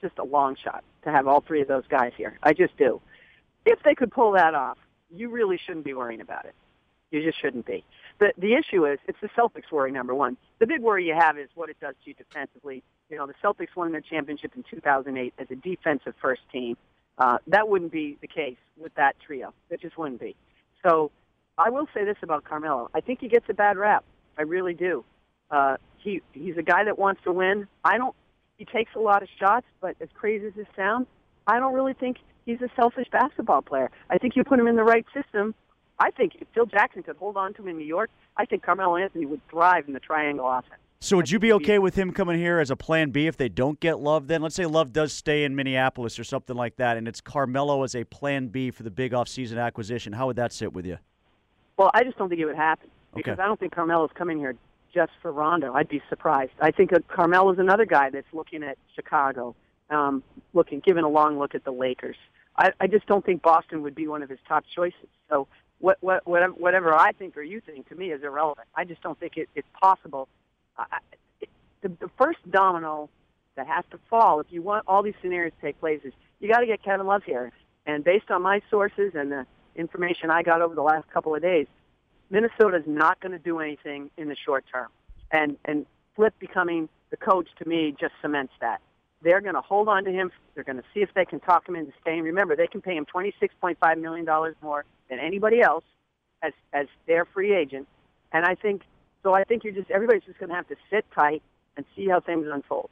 just 0.00 0.18
a 0.18 0.24
long 0.24 0.56
shot 0.62 0.84
to 1.04 1.10
have 1.10 1.26
all 1.26 1.40
three 1.40 1.62
of 1.62 1.68
those 1.68 1.86
guys 1.88 2.12
here. 2.16 2.38
I 2.42 2.52
just 2.52 2.76
do. 2.76 3.00
If 3.64 3.82
they 3.82 3.94
could 3.94 4.10
pull 4.10 4.32
that 4.32 4.54
off, 4.54 4.78
you 5.10 5.30
really 5.30 5.58
shouldn't 5.66 5.84
be 5.84 5.94
worrying 5.94 6.20
about 6.20 6.44
it. 6.44 6.54
You 7.10 7.22
just 7.22 7.40
shouldn't 7.40 7.66
be. 7.66 7.84
The 8.18 8.32
the 8.38 8.54
issue 8.54 8.86
is 8.86 8.98
it's 9.08 9.18
the 9.20 9.28
Celtics 9.28 9.72
worry 9.72 9.90
number 9.90 10.14
one. 10.14 10.36
The 10.58 10.66
big 10.66 10.80
worry 10.80 11.06
you 11.06 11.14
have 11.18 11.38
is 11.38 11.48
what 11.54 11.70
it 11.70 11.76
does 11.80 11.94
to 12.04 12.10
you 12.10 12.14
defensively. 12.14 12.82
You 13.08 13.16
know, 13.16 13.26
the 13.26 13.34
Celtics 13.42 13.74
won 13.74 13.92
their 13.92 14.00
championship 14.00 14.52
in 14.54 14.64
2008 14.70 15.34
as 15.38 15.46
a 15.50 15.56
defensive 15.56 16.14
first 16.20 16.42
team. 16.52 16.76
Uh, 17.18 17.38
that 17.48 17.68
wouldn't 17.68 17.92
be 17.92 18.16
the 18.20 18.28
case 18.28 18.56
with 18.78 18.94
that 18.94 19.16
trio. 19.24 19.52
It 19.68 19.80
just 19.80 19.98
wouldn't 19.98 20.20
be. 20.20 20.36
So 20.82 21.10
I 21.58 21.70
will 21.70 21.86
say 21.92 22.04
this 22.04 22.16
about 22.22 22.44
Carmelo. 22.44 22.90
I 22.94 23.00
think 23.00 23.20
he 23.20 23.28
gets 23.28 23.46
a 23.48 23.54
bad 23.54 23.76
rap. 23.76 24.04
I 24.38 24.42
really 24.42 24.74
do. 24.74 25.04
Uh, 25.50 25.76
he 25.98 26.22
he's 26.32 26.56
a 26.56 26.62
guy 26.62 26.84
that 26.84 26.98
wants 26.98 27.22
to 27.24 27.32
win. 27.32 27.66
I 27.84 27.98
don't. 27.98 28.14
He 28.56 28.64
takes 28.64 28.92
a 28.94 29.00
lot 29.00 29.22
of 29.22 29.28
shots, 29.38 29.66
but 29.80 29.96
as 30.00 30.08
crazy 30.14 30.46
as 30.46 30.52
it 30.56 30.66
sounds, 30.76 31.06
I 31.46 31.58
don't 31.58 31.74
really 31.74 31.94
think 31.94 32.18
he's 32.46 32.60
a 32.60 32.68
selfish 32.76 33.08
basketball 33.10 33.62
player. 33.62 33.90
I 34.10 34.18
think 34.18 34.36
you 34.36 34.44
put 34.44 34.58
him 34.58 34.66
in 34.66 34.76
the 34.76 34.84
right 34.84 35.04
system, 35.14 35.54
I 36.00 36.10
think 36.10 36.36
if 36.40 36.48
Phil 36.54 36.66
Jackson 36.66 37.02
could 37.02 37.16
hold 37.16 37.36
on 37.36 37.52
to 37.54 37.62
him 37.62 37.68
in 37.68 37.76
New 37.76 37.84
York, 37.84 38.10
I 38.36 38.46
think 38.46 38.62
Carmelo 38.62 38.96
Anthony 38.96 39.26
would 39.26 39.46
thrive 39.48 39.84
in 39.86 39.92
the 39.92 40.00
triangle 40.00 40.50
offense. 40.50 40.80
So 41.02 41.16
would 41.16 41.30
you 41.30 41.38
be 41.38 41.52
okay 41.54 41.78
with 41.78 41.94
him 41.94 42.12
coming 42.12 42.38
here 42.38 42.58
as 42.58 42.70
a 42.70 42.76
plan 42.76 43.10
B 43.10 43.26
if 43.26 43.36
they 43.36 43.48
don't 43.48 43.78
get 43.80 44.00
Love 44.00 44.26
then? 44.26 44.42
Let's 44.42 44.54
say 44.54 44.66
Love 44.66 44.92
does 44.92 45.12
stay 45.12 45.44
in 45.44 45.54
Minneapolis 45.54 46.18
or 46.18 46.24
something 46.24 46.56
like 46.56 46.76
that, 46.76 46.96
and 46.96 47.06
it's 47.06 47.20
Carmelo 47.20 47.82
as 47.84 47.94
a 47.94 48.04
plan 48.04 48.48
B 48.48 48.70
for 48.70 48.82
the 48.82 48.90
big 48.90 49.12
offseason 49.12 49.62
acquisition. 49.62 50.12
How 50.12 50.26
would 50.26 50.36
that 50.36 50.52
sit 50.52 50.72
with 50.72 50.86
you? 50.86 50.98
Well, 51.76 51.90
I 51.94 52.02
just 52.04 52.18
don't 52.18 52.28
think 52.28 52.40
it 52.40 52.46
would 52.46 52.56
happen 52.56 52.90
because 53.14 53.34
okay. 53.34 53.42
I 53.42 53.46
don't 53.46 53.58
think 53.58 53.74
Carmelo's 53.74 54.10
coming 54.14 54.38
here 54.38 54.56
just 54.92 55.12
for 55.22 55.32
Rondo. 55.32 55.72
I'd 55.72 55.88
be 55.88 56.02
surprised. 56.08 56.52
I 56.60 56.70
think 56.70 56.90
Carmelo's 57.08 57.58
another 57.58 57.86
guy 57.86 58.10
that's 58.10 58.26
looking 58.32 58.62
at 58.62 58.76
Chicago, 58.94 59.54
um, 59.88 60.22
looking, 60.52 60.80
giving 60.80 61.04
a 61.04 61.08
long 61.08 61.38
look 61.38 61.54
at 61.54 61.64
the 61.64 61.72
Lakers. 61.72 62.16
I, 62.56 62.72
I 62.78 62.86
just 62.88 63.06
don't 63.06 63.24
think 63.24 63.40
Boston 63.40 63.82
would 63.82 63.94
be 63.94 64.06
one 64.06 64.22
of 64.22 64.28
his 64.28 64.38
top 64.46 64.64
choices. 64.74 65.08
So 65.30 65.48
what, 65.80 65.96
what, 66.00 66.26
whatever, 66.26 66.52
whatever 66.52 66.94
I 66.94 67.12
think 67.12 67.36
or 67.36 67.42
you 67.42 67.60
think 67.60 67.88
to 67.88 67.94
me 67.94 68.12
is 68.12 68.22
irrelevant. 68.22 68.68
I 68.74 68.84
just 68.84 69.02
don't 69.02 69.18
think 69.18 69.36
it, 69.36 69.48
it's 69.54 69.68
possible. 69.80 70.28
I, 70.76 70.98
it, 71.40 71.48
the, 71.82 71.88
the 71.88 72.10
first 72.18 72.38
domino 72.50 73.08
that 73.56 73.66
has 73.66 73.84
to 73.90 73.98
fall 74.08 74.40
if 74.40 74.46
you 74.50 74.62
want 74.62 74.84
all 74.86 75.02
these 75.02 75.14
scenarios 75.20 75.52
to 75.60 75.66
take 75.66 75.80
place 75.80 76.00
is 76.04 76.12
you 76.38 76.48
got 76.48 76.60
to 76.60 76.66
get 76.66 76.82
Kevin 76.82 77.06
Love 77.06 77.22
here. 77.24 77.52
And 77.86 78.04
based 78.04 78.30
on 78.30 78.42
my 78.42 78.60
sources 78.70 79.12
and 79.14 79.32
the 79.32 79.46
information 79.74 80.30
I 80.30 80.42
got 80.42 80.60
over 80.60 80.74
the 80.74 80.82
last 80.82 81.08
couple 81.10 81.34
of 81.34 81.42
days, 81.42 81.66
Minnesota 82.30 82.76
is 82.76 82.84
not 82.86 83.20
going 83.20 83.32
to 83.32 83.38
do 83.38 83.58
anything 83.58 84.10
in 84.16 84.28
the 84.28 84.36
short 84.36 84.64
term. 84.72 84.88
And 85.32 85.56
and 85.64 85.86
Flip 86.16 86.34
becoming 86.38 86.88
the 87.10 87.16
coach 87.16 87.48
to 87.58 87.68
me 87.68 87.94
just 87.98 88.12
cements 88.20 88.52
that. 88.60 88.80
They're 89.22 89.40
going 89.40 89.54
to 89.54 89.60
hold 89.60 89.88
on 89.88 90.04
to 90.04 90.10
him. 90.10 90.30
They're 90.54 90.64
going 90.64 90.76
to 90.78 90.84
see 90.92 91.00
if 91.00 91.10
they 91.14 91.24
can 91.24 91.40
talk 91.40 91.68
him 91.68 91.76
into 91.76 91.92
staying. 92.00 92.22
Remember, 92.22 92.56
they 92.56 92.66
can 92.66 92.80
pay 92.80 92.96
him 92.96 93.06
$26.5 93.06 94.00
million 94.00 94.26
more 94.62 94.84
than 95.10 95.18
anybody 95.18 95.60
else 95.60 95.84
as, 96.42 96.52
as 96.72 96.86
their 97.06 97.26
free 97.26 97.54
agent. 97.54 97.86
And 98.32 98.46
I 98.46 98.54
think, 98.54 98.82
so 99.22 99.34
I 99.34 99.44
think 99.44 99.64
you're 99.64 99.74
just, 99.74 99.90
everybody's 99.90 100.22
just 100.22 100.38
going 100.38 100.48
to 100.48 100.54
have 100.54 100.68
to 100.68 100.76
sit 100.88 101.04
tight 101.14 101.42
and 101.76 101.84
see 101.94 102.08
how 102.08 102.20
things 102.20 102.46
unfold. 102.50 102.88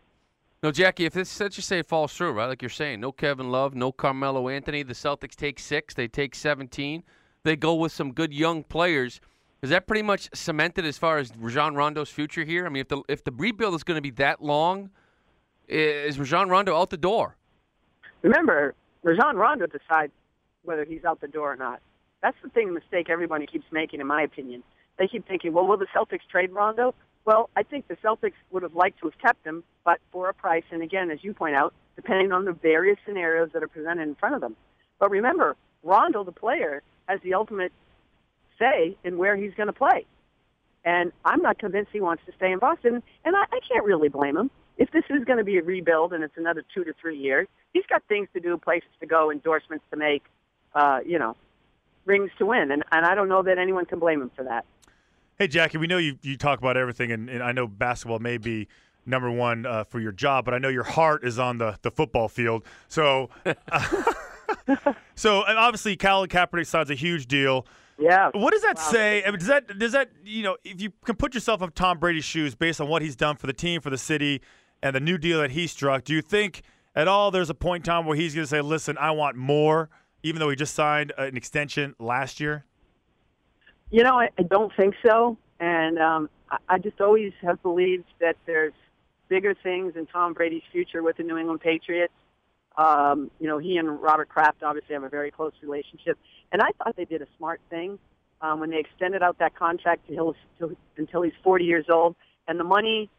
No, 0.62 0.72
Jackie, 0.72 1.04
if 1.04 1.12
this, 1.12 1.38
let's 1.40 1.54
just 1.54 1.68
say 1.68 1.78
it 1.78 1.86
falls 1.86 2.12
through, 2.12 2.32
right? 2.32 2.46
Like 2.46 2.62
you're 2.62 2.68
saying, 2.68 3.00
no 3.00 3.12
Kevin 3.12 3.50
Love, 3.50 3.76
no 3.76 3.92
Carmelo 3.92 4.48
Anthony. 4.48 4.82
The 4.82 4.92
Celtics 4.92 5.36
take 5.36 5.60
six, 5.60 5.94
they 5.94 6.08
take 6.08 6.34
17. 6.34 7.04
They 7.44 7.54
go 7.54 7.74
with 7.76 7.92
some 7.92 8.12
good 8.12 8.34
young 8.34 8.64
players. 8.64 9.20
Is 9.62 9.70
that 9.70 9.86
pretty 9.86 10.02
much 10.02 10.28
cemented 10.34 10.84
as 10.84 10.98
far 10.98 11.18
as 11.18 11.32
Rajon 11.36 11.74
Rondo's 11.74 12.10
future 12.10 12.44
here? 12.44 12.66
I 12.66 12.68
mean, 12.68 12.80
if 12.80 12.88
the 12.88 13.02
if 13.08 13.24
the 13.24 13.32
rebuild 13.32 13.74
is 13.74 13.84
going 13.84 13.96
to 13.96 14.02
be 14.02 14.10
that 14.12 14.42
long, 14.42 14.90
is 15.68 16.18
Rajon 16.18 16.48
Rondo 16.48 16.76
out 16.76 16.90
the 16.90 16.96
door? 16.96 17.36
Remember, 18.22 18.74
Rajon 19.02 19.36
Rondo 19.36 19.66
decides 19.66 20.12
whether 20.62 20.84
he's 20.84 21.04
out 21.04 21.20
the 21.20 21.28
door 21.28 21.52
or 21.52 21.56
not. 21.56 21.80
That's 22.22 22.36
the 22.42 22.48
thing, 22.48 22.74
mistake 22.74 23.08
everybody 23.10 23.46
keeps 23.46 23.66
making, 23.70 24.00
in 24.00 24.06
my 24.06 24.22
opinion. 24.22 24.62
They 24.98 25.06
keep 25.06 25.26
thinking, 25.26 25.52
well, 25.52 25.66
will 25.66 25.76
the 25.76 25.86
Celtics 25.94 26.26
trade 26.30 26.50
Rondo? 26.52 26.94
Well, 27.24 27.50
I 27.56 27.62
think 27.62 27.88
the 27.88 27.96
Celtics 27.96 28.32
would 28.50 28.62
have 28.62 28.74
liked 28.74 29.00
to 29.00 29.06
have 29.06 29.18
kept 29.18 29.46
him, 29.46 29.62
but 29.84 29.98
for 30.10 30.28
a 30.28 30.34
price. 30.34 30.64
And 30.70 30.82
again, 30.82 31.10
as 31.10 31.22
you 31.22 31.34
point 31.34 31.54
out, 31.54 31.74
depending 31.94 32.32
on 32.32 32.44
the 32.44 32.52
various 32.52 32.98
scenarios 33.06 33.50
that 33.52 33.62
are 33.62 33.68
presented 33.68 34.02
in 34.02 34.14
front 34.14 34.34
of 34.34 34.40
them. 34.40 34.56
But 34.98 35.10
remember, 35.10 35.56
Rondo, 35.82 36.24
the 36.24 36.32
player, 36.32 36.82
has 37.08 37.20
the 37.22 37.34
ultimate 37.34 37.72
say 38.58 38.96
in 39.04 39.18
where 39.18 39.36
he's 39.36 39.54
going 39.54 39.68
to 39.68 39.72
play. 39.72 40.06
And 40.84 41.12
I'm 41.24 41.42
not 41.42 41.58
convinced 41.58 41.90
he 41.92 42.00
wants 42.00 42.22
to 42.26 42.32
stay 42.36 42.50
in 42.50 42.58
Boston, 42.58 43.02
and 43.24 43.36
I, 43.36 43.42
I 43.42 43.60
can't 43.68 43.84
really 43.84 44.08
blame 44.08 44.36
him 44.36 44.50
if 44.78 44.90
this 44.92 45.02
is 45.10 45.24
going 45.24 45.38
to 45.38 45.44
be 45.44 45.58
a 45.58 45.62
rebuild 45.62 46.12
and 46.12 46.22
it's 46.22 46.36
another 46.36 46.64
two 46.72 46.84
to 46.84 46.94
three 47.00 47.18
years, 47.18 47.48
he's 47.72 47.84
got 47.88 48.02
things 48.08 48.28
to 48.32 48.40
do, 48.40 48.56
places 48.56 48.88
to 49.00 49.06
go, 49.06 49.30
endorsements 49.30 49.84
to 49.90 49.96
make, 49.96 50.22
uh, 50.74 51.00
you 51.04 51.18
know, 51.18 51.36
rings 52.08 52.30
to 52.38 52.46
win. 52.46 52.72
And, 52.72 52.82
and 52.90 53.06
I 53.06 53.14
don't 53.14 53.28
know 53.28 53.42
that 53.42 53.58
anyone 53.58 53.84
can 53.84 53.98
blame 54.00 54.20
him 54.22 54.30
for 54.34 54.42
that. 54.44 54.64
Hey, 55.38 55.46
Jackie, 55.46 55.78
we 55.78 55.86
know 55.86 55.98
you, 55.98 56.18
you 56.22 56.36
talk 56.36 56.58
about 56.58 56.76
everything, 56.76 57.12
and, 57.12 57.28
and 57.30 57.42
I 57.44 57.52
know 57.52 57.68
basketball 57.68 58.18
may 58.18 58.38
be 58.38 58.66
number 59.06 59.30
one 59.30 59.64
uh, 59.66 59.84
for 59.84 60.00
your 60.00 60.10
job, 60.10 60.44
but 60.44 60.52
I 60.52 60.58
know 60.58 60.68
your 60.68 60.82
heart 60.82 61.22
is 61.22 61.38
on 61.38 61.58
the, 61.58 61.78
the 61.82 61.92
football 61.92 62.28
field. 62.28 62.64
So, 62.88 63.30
so 65.14 65.44
and 65.44 65.58
obviously, 65.58 65.96
Colin 65.96 66.28
Kaepernick 66.28 66.66
signs 66.66 66.90
a 66.90 66.94
huge 66.94 67.26
deal. 67.26 67.66
Yeah. 67.98 68.30
What 68.32 68.52
does 68.52 68.62
that 68.62 68.76
Wow. 68.76 68.90
say? 68.90 69.22
I 69.24 69.30
mean, 69.30 69.38
does 69.38 69.48
that 69.48 69.78
does 69.78 69.92
that 69.92 70.10
you 70.24 70.42
know 70.44 70.56
if 70.64 70.80
you 70.80 70.90
can 71.04 71.16
put 71.16 71.34
yourself 71.34 71.62
in 71.62 71.70
Tom 71.72 71.98
Brady's 71.98 72.24
shoes 72.24 72.54
based 72.54 72.80
on 72.80 72.88
what 72.88 73.02
he's 73.02 73.16
done 73.16 73.36
for 73.36 73.46
the 73.46 73.52
team, 73.52 73.80
for 73.80 73.90
the 73.90 73.98
city, 73.98 74.40
and 74.82 74.94
the 74.94 75.00
new 75.00 75.18
deal 75.18 75.40
that 75.40 75.50
he 75.50 75.66
struck? 75.66 76.04
Do 76.04 76.14
you 76.14 76.22
think 76.22 76.62
at 76.94 77.08
all 77.08 77.30
there's 77.30 77.50
a 77.50 77.54
point 77.54 77.86
in 77.86 77.92
time 77.92 78.06
where 78.06 78.16
he's 78.16 78.34
going 78.34 78.44
to 78.44 78.48
say, 78.48 78.60
"Listen, 78.60 78.96
I 78.98 79.10
want 79.10 79.36
more," 79.36 79.88
even 80.22 80.40
though 80.40 80.50
he 80.50 80.56
just 80.56 80.74
signed 80.74 81.12
an 81.18 81.36
extension 81.36 81.94
last 81.98 82.40
year? 82.40 82.64
You 83.90 84.02
know, 84.04 84.18
I, 84.18 84.28
I 84.38 84.42
don't 84.42 84.72
think 84.76 84.94
so. 85.06 85.38
And 85.60 85.98
um, 85.98 86.30
I, 86.50 86.58
I 86.68 86.78
just 86.78 87.00
always 87.00 87.32
have 87.42 87.62
believed 87.62 88.04
that 88.20 88.36
there's 88.46 88.74
bigger 89.28 89.54
things 89.54 89.94
in 89.96 90.06
Tom 90.06 90.32
Brady's 90.32 90.62
future 90.72 91.02
with 91.02 91.16
the 91.16 91.22
New 91.22 91.36
England 91.36 91.60
Patriots. 91.60 92.12
Um, 92.76 93.30
you 93.40 93.48
know, 93.48 93.58
he 93.58 93.76
and 93.76 94.00
Robert 94.00 94.28
Kraft 94.28 94.62
obviously 94.62 94.94
have 94.94 95.02
a 95.02 95.08
very 95.08 95.30
close 95.30 95.52
relationship. 95.62 96.18
And 96.52 96.62
I 96.62 96.70
thought 96.78 96.96
they 96.96 97.04
did 97.04 97.22
a 97.22 97.26
smart 97.36 97.60
thing 97.70 97.98
um, 98.40 98.60
when 98.60 98.70
they 98.70 98.78
extended 98.78 99.22
out 99.22 99.38
that 99.38 99.56
contract 99.56 100.06
to 100.08 100.14
Hill, 100.14 100.36
to, 100.60 100.76
until 100.96 101.22
he's 101.22 101.32
40 101.42 101.64
years 101.64 101.86
old. 101.90 102.14
And 102.46 102.58
the 102.58 102.64
money, 102.64 103.10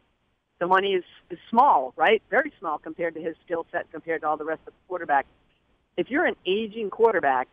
the 0.58 0.66
money 0.66 0.94
is, 0.94 1.04
is 1.30 1.38
small, 1.50 1.92
right? 1.96 2.22
Very 2.30 2.52
small 2.58 2.78
compared 2.78 3.14
to 3.14 3.20
his 3.20 3.36
skill 3.44 3.66
set, 3.70 3.90
compared 3.92 4.22
to 4.22 4.28
all 4.28 4.36
the 4.36 4.44
rest 4.44 4.62
of 4.66 4.72
the 4.72 4.94
quarterbacks. 4.94 5.24
If 6.00 6.08
you're 6.08 6.24
an 6.24 6.36
aging 6.46 6.88
quarterback 6.88 7.48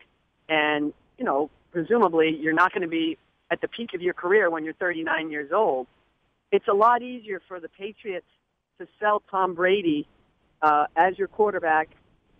and, 0.48 0.94
you 1.18 1.24
know, 1.26 1.50
presumably 1.70 2.34
you're 2.40 2.54
not 2.54 2.72
going 2.72 2.80
to 2.80 2.88
be 2.88 3.18
at 3.50 3.60
the 3.60 3.68
peak 3.68 3.92
of 3.92 4.00
your 4.00 4.14
career 4.14 4.48
when 4.48 4.64
you're 4.64 4.72
39 4.72 5.30
years 5.30 5.52
old, 5.52 5.86
it's 6.50 6.66
a 6.66 6.72
lot 6.72 7.02
easier 7.02 7.42
for 7.46 7.60
the 7.60 7.68
Patriots 7.68 8.24
to 8.78 8.88
sell 8.98 9.22
Tom 9.30 9.54
Brady 9.54 10.08
uh, 10.62 10.86
as 10.96 11.18
your 11.18 11.28
quarterback 11.28 11.90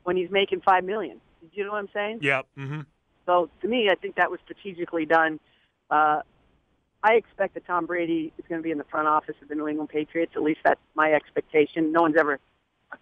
when 0.05 0.17
he's 0.17 0.31
making 0.31 0.62
five 0.62 0.83
million. 0.83 1.21
Do 1.43 1.49
you 1.53 1.65
know 1.65 1.73
what 1.73 1.81
I'm 1.81 1.91
saying? 1.93 2.21
Yeah. 2.23 2.41
Mm-hmm. 2.57 2.81
So 3.27 3.50
to 3.61 3.69
me, 3.69 3.91
I 3.93 3.95
think 3.95 4.17
that 4.17 4.31
was 4.31 4.41
strategically 4.45 5.05
done. 5.05 5.38
Uh, 5.91 6.23
I 7.03 7.17
expect 7.17 7.53
that 7.53 7.67
Tom 7.67 7.85
Brady 7.85 8.33
is 8.38 8.47
going 8.49 8.61
to 8.61 8.62
be 8.62 8.71
in 8.71 8.79
the 8.79 8.85
front 8.85 9.09
office 9.09 9.37
of 9.43 9.49
the 9.49 9.55
New 9.55 9.69
England 9.69 9.91
Patriots. 9.91 10.33
At 10.37 10.43
least 10.43 10.61
that's 10.65 10.81
my 10.95 11.12
expectation. 11.12 11.93
No 11.93 12.00
one's 12.00 12.17
ever 12.17 12.41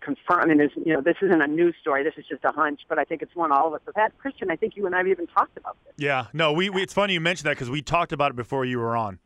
confirmed. 0.00 0.42
I 0.42 0.46
mean, 0.46 0.58
there's, 0.58 0.72
you 0.74 0.92
know, 0.92 1.00
this 1.00 1.16
isn't 1.22 1.40
a 1.40 1.46
news 1.46 1.74
story. 1.80 2.02
This 2.02 2.14
is 2.16 2.24
just 2.28 2.44
a 2.44 2.52
hunch, 2.52 2.80
but 2.88 2.98
I 2.98 3.04
think 3.04 3.22
it's 3.22 3.34
one 3.34 3.52
all 3.52 3.68
of 3.68 3.74
us 3.74 3.80
have 3.86 3.94
had. 3.94 4.18
Christian, 4.18 4.50
I 4.50 4.56
think 4.56 4.76
you 4.76 4.86
and 4.86 4.94
I 4.94 4.98
have 4.98 5.08
even 5.08 5.26
talked 5.26 5.56
about 5.56 5.76
this. 5.84 5.94
Yeah. 5.96 6.26
No, 6.32 6.52
we, 6.52 6.70
we 6.70 6.82
it's 6.82 6.92
funny 6.92 7.14
you 7.14 7.20
mentioned 7.20 7.46
that 7.46 7.54
because 7.54 7.70
we 7.70 7.82
talked 7.82 8.12
about 8.12 8.30
it 8.30 8.36
before 8.36 8.64
you 8.64 8.78
were 8.78 8.96
on. 8.96 9.18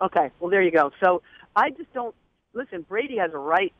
Okay, 0.00 0.30
well 0.38 0.50
there 0.50 0.62
you 0.62 0.70
go. 0.70 0.92
So 1.02 1.22
I 1.56 1.70
just 1.70 1.92
don't 1.92 2.14
listen. 2.54 2.82
Brady 2.82 3.18
has 3.18 3.32
a 3.34 3.38
right. 3.38 3.72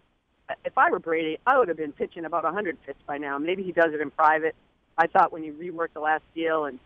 If 0.65 0.77
I 0.77 0.91
were 0.91 0.99
Brady, 0.99 1.39
I 1.47 1.59
would 1.59 1.69
have 1.69 1.77
been 1.77 1.93
pitching 1.93 2.25
about 2.25 2.45
100 2.45 2.79
pitch 2.85 2.97
by 3.07 3.19
now. 3.19 3.39
Maybe 3.39 3.63
he 3.63 3.73
does 3.73 3.93
it 3.93 4.01
in 4.01 4.11
private. 4.11 4.55
I 4.97 5.07
thought 5.07 5.33
when 5.33 5.45
you 5.45 5.53
reworked 5.53 5.93
the 5.95 6.01
last 6.01 6.25
deal, 6.35 6.65
and 6.65 6.79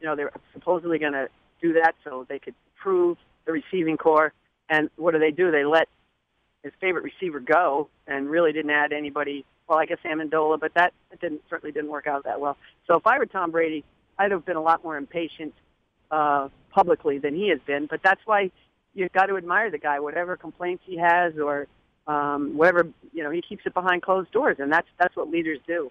you 0.00 0.06
know 0.06 0.16
they're 0.16 0.32
supposedly 0.52 0.98
going 0.98 1.14
to 1.14 1.28
do 1.62 1.72
that 1.74 1.94
so 2.04 2.26
they 2.28 2.38
could 2.38 2.54
prove 2.76 3.16
the 3.46 3.52
receiving 3.52 3.96
corps. 3.96 4.32
And 4.68 4.90
what 4.96 5.12
do 5.12 5.18
they 5.18 5.30
do? 5.30 5.50
They 5.50 5.64
let 5.64 5.88
his 6.62 6.72
favorite 6.80 7.04
receiver 7.04 7.40
go, 7.40 7.88
and 8.06 8.28
really 8.28 8.52
didn't 8.52 8.70
add 8.70 8.92
anybody. 8.92 9.44
Well, 9.68 9.78
I 9.78 9.86
guess 9.86 9.98
Amendola, 10.04 10.58
but 10.58 10.74
that, 10.74 10.92
didn't 11.20 11.42
certainly 11.50 11.72
didn't 11.72 11.90
work 11.90 12.06
out 12.06 12.24
that 12.24 12.40
well. 12.40 12.56
So 12.86 12.96
if 12.96 13.06
I 13.06 13.18
were 13.18 13.26
Tom 13.26 13.50
Brady, 13.50 13.84
I'd 14.18 14.30
have 14.30 14.44
been 14.44 14.56
a 14.56 14.62
lot 14.62 14.82
more 14.82 14.96
impatient 14.96 15.54
uh, 16.10 16.48
publicly 16.70 17.18
than 17.18 17.34
he 17.34 17.48
has 17.50 17.60
been. 17.66 17.86
But 17.86 18.00
that's 18.02 18.20
why 18.24 18.50
you've 18.94 19.12
got 19.12 19.26
to 19.26 19.36
admire 19.36 19.70
the 19.70 19.78
guy, 19.78 20.00
whatever 20.00 20.36
complaints 20.36 20.82
he 20.86 20.96
has 20.96 21.34
or 21.38 21.66
um, 22.06 22.56
whatever 22.56 22.88
you 23.12 23.22
know, 23.22 23.30
he 23.30 23.42
keeps 23.42 23.64
it 23.66 23.74
behind 23.74 24.02
closed 24.02 24.32
doors, 24.32 24.56
and 24.58 24.72
that's 24.72 24.88
that's 24.98 25.14
what 25.14 25.30
leaders 25.30 25.58
do. 25.66 25.90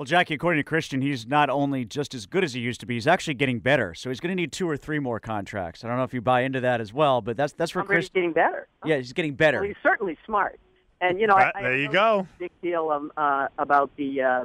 Well, 0.00 0.06
Jackie, 0.06 0.32
according 0.32 0.60
to 0.60 0.64
Christian, 0.64 1.02
he's 1.02 1.26
not 1.26 1.50
only 1.50 1.84
just 1.84 2.14
as 2.14 2.24
good 2.24 2.42
as 2.42 2.54
he 2.54 2.60
used 2.62 2.80
to 2.80 2.86
be, 2.86 2.94
he's 2.94 3.06
actually 3.06 3.34
getting 3.34 3.58
better. 3.58 3.94
So 3.94 4.08
he's 4.08 4.18
going 4.18 4.30
to 4.30 4.34
need 4.34 4.50
two 4.50 4.66
or 4.66 4.78
three 4.78 4.98
more 4.98 5.20
contracts. 5.20 5.84
I 5.84 5.88
don't 5.88 5.98
know 5.98 6.04
if 6.04 6.14
you 6.14 6.22
buy 6.22 6.40
into 6.40 6.58
that 6.60 6.80
as 6.80 6.90
well, 6.90 7.20
but 7.20 7.36
that's 7.36 7.52
that's 7.52 7.74
where 7.74 7.82
Tom 7.82 7.88
Brady's 7.88 8.08
Christian. 8.08 8.32
getting 8.32 8.32
better. 8.32 8.66
Yeah, 8.86 8.96
he's 8.96 9.12
getting 9.12 9.32
Well, 9.32 9.36
better. 9.36 9.62
he's 9.62 9.76
certainly 9.82 10.16
smart, 10.24 10.58
and 11.02 11.20
you 11.20 11.26
know, 11.26 11.34
I, 11.34 11.52
I 11.54 11.62
there 11.62 11.76
you 11.76 11.92
go. 11.92 12.26
Big 12.38 12.50
deal 12.62 12.88
um, 12.88 13.12
uh, 13.18 13.48
about 13.58 13.94
the 13.96 14.22
uh, 14.22 14.44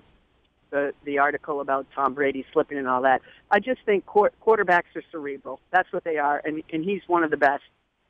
the 0.71 0.93
the 1.05 1.19
article 1.19 1.61
about 1.61 1.87
Tom 1.95 2.15
Brady 2.15 2.45
slipping 2.51 2.77
and 2.77 2.89
all 2.89 3.03
that. 3.03 3.21
I 3.49 3.61
just 3.61 3.79
think 3.85 4.05
quar- 4.05 4.33
quarterbacks 4.45 4.93
are 4.97 5.03
cerebral. 5.09 5.61
That's 5.71 5.93
what 5.93 6.03
they 6.03 6.17
are, 6.17 6.41
and 6.43 6.63
and 6.73 6.83
he's 6.83 7.03
one 7.07 7.23
of 7.23 7.31
the 7.31 7.37
best. 7.37 7.63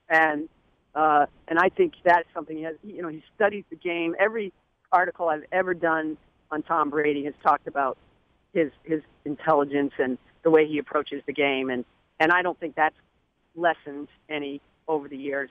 And 0.09 0.49
uh, 0.95 1.27
and 1.47 1.59
I 1.59 1.69
think 1.69 1.93
that's 2.03 2.27
something 2.33 2.57
he 2.57 2.63
has. 2.63 2.77
You 2.83 3.03
know, 3.03 3.09
he 3.09 3.23
studies 3.35 3.65
the 3.69 3.75
game. 3.75 4.15
Every 4.17 4.51
article 4.91 5.29
I've 5.29 5.45
ever 5.51 5.75
done 5.75 6.17
on 6.55 6.63
Tom 6.63 6.89
Brady 6.89 7.25
has 7.25 7.33
talked 7.43 7.67
about 7.67 7.97
his 8.53 8.71
his 8.83 9.01
intelligence 9.25 9.91
and 9.99 10.17
the 10.43 10.49
way 10.49 10.65
he 10.65 10.79
approaches 10.79 11.21
the 11.27 11.33
game, 11.33 11.69
and 11.69 11.85
and 12.19 12.31
I 12.31 12.41
don't 12.41 12.59
think 12.59 12.75
that's 12.75 12.95
lessened 13.55 14.07
any 14.29 14.61
over 14.87 15.07
the 15.07 15.17
years. 15.17 15.49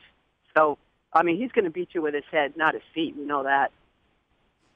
So 0.56 0.78
I 1.12 1.22
mean, 1.22 1.36
he's 1.36 1.52
going 1.52 1.66
to 1.66 1.70
beat 1.70 1.90
you 1.92 2.02
with 2.02 2.14
his 2.14 2.24
head, 2.32 2.56
not 2.56 2.74
his 2.74 2.82
feet. 2.94 3.14
We 3.16 3.24
know 3.24 3.44
that. 3.44 3.70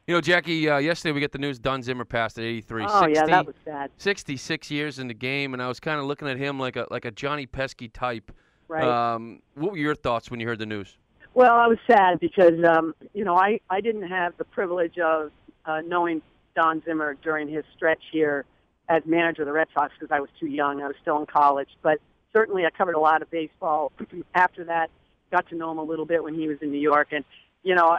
You 0.06 0.14
know, 0.14 0.20
Jackie, 0.20 0.68
uh, 0.70 0.78
yesterday 0.78 1.12
we 1.12 1.20
get 1.20 1.32
the 1.32 1.38
news 1.38 1.58
Don 1.58 1.82
Zimmer 1.82 2.04
passed 2.04 2.38
at 2.38 2.44
83. 2.44 2.84
Oh 2.84 3.00
60, 3.00 3.14
yeah, 3.14 3.26
that 3.26 3.46
was 3.46 3.56
sad. 3.64 3.90
66 3.96 4.70
years 4.70 4.98
in 4.98 5.08
the 5.08 5.14
game, 5.14 5.54
and 5.54 5.62
I 5.62 5.68
was 5.68 5.80
kind 5.80 5.98
of 5.98 6.06
looking 6.06 6.28
at 6.28 6.36
him 6.36 6.58
like 6.58 6.76
a 6.76 6.86
like 6.90 7.06
a 7.06 7.10
Johnny 7.10 7.46
Pesky 7.46 7.88
type. 7.88 8.30
Right. 8.68 8.84
Um, 8.84 9.40
what 9.54 9.72
were 9.72 9.78
your 9.78 9.94
thoughts 9.94 10.30
when 10.30 10.40
you 10.40 10.46
heard 10.46 10.58
the 10.58 10.66
news? 10.66 10.98
Well, 11.32 11.54
I 11.54 11.66
was 11.66 11.78
sad 11.90 12.20
because 12.20 12.62
um, 12.68 12.94
you 13.14 13.24
know 13.24 13.34
I 13.34 13.60
I 13.70 13.80
didn't 13.80 14.08
have 14.08 14.36
the 14.36 14.44
privilege 14.44 14.98
of 14.98 15.30
uh, 15.68 15.82
knowing 15.86 16.22
Don 16.56 16.82
Zimmer 16.84 17.14
during 17.22 17.48
his 17.48 17.64
stretch 17.76 18.02
here 18.10 18.44
as 18.88 19.02
manager 19.04 19.42
of 19.42 19.46
the 19.46 19.52
Red 19.52 19.68
Sox 19.74 19.92
because 19.98 20.12
I 20.12 20.20
was 20.20 20.30
too 20.40 20.46
young. 20.46 20.82
I 20.82 20.86
was 20.86 20.96
still 21.02 21.18
in 21.20 21.26
college, 21.26 21.68
but 21.82 21.98
certainly 22.32 22.64
I 22.64 22.70
covered 22.70 22.94
a 22.94 23.00
lot 23.00 23.20
of 23.22 23.30
baseball 23.30 23.92
after 24.34 24.64
that. 24.64 24.90
Got 25.30 25.48
to 25.50 25.54
know 25.54 25.70
him 25.70 25.78
a 25.78 25.82
little 25.82 26.06
bit 26.06 26.24
when 26.24 26.34
he 26.34 26.48
was 26.48 26.56
in 26.62 26.72
New 26.72 26.80
York, 26.80 27.08
and 27.12 27.22
you 27.62 27.74
know, 27.74 27.98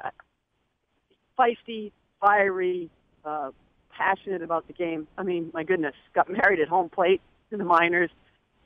feisty, 1.38 1.91
fiery, 2.19 2.89
uh, 3.23 3.51
passionate 3.95 4.41
about 4.41 4.65
the 4.65 4.73
game. 4.73 5.08
I 5.15 5.21
mean, 5.21 5.51
my 5.53 5.63
goodness, 5.63 5.93
got 6.15 6.27
married 6.27 6.60
at 6.60 6.67
home 6.67 6.89
plate 6.89 7.21
in 7.51 7.60
the 7.60 7.65
minors, 7.65 8.10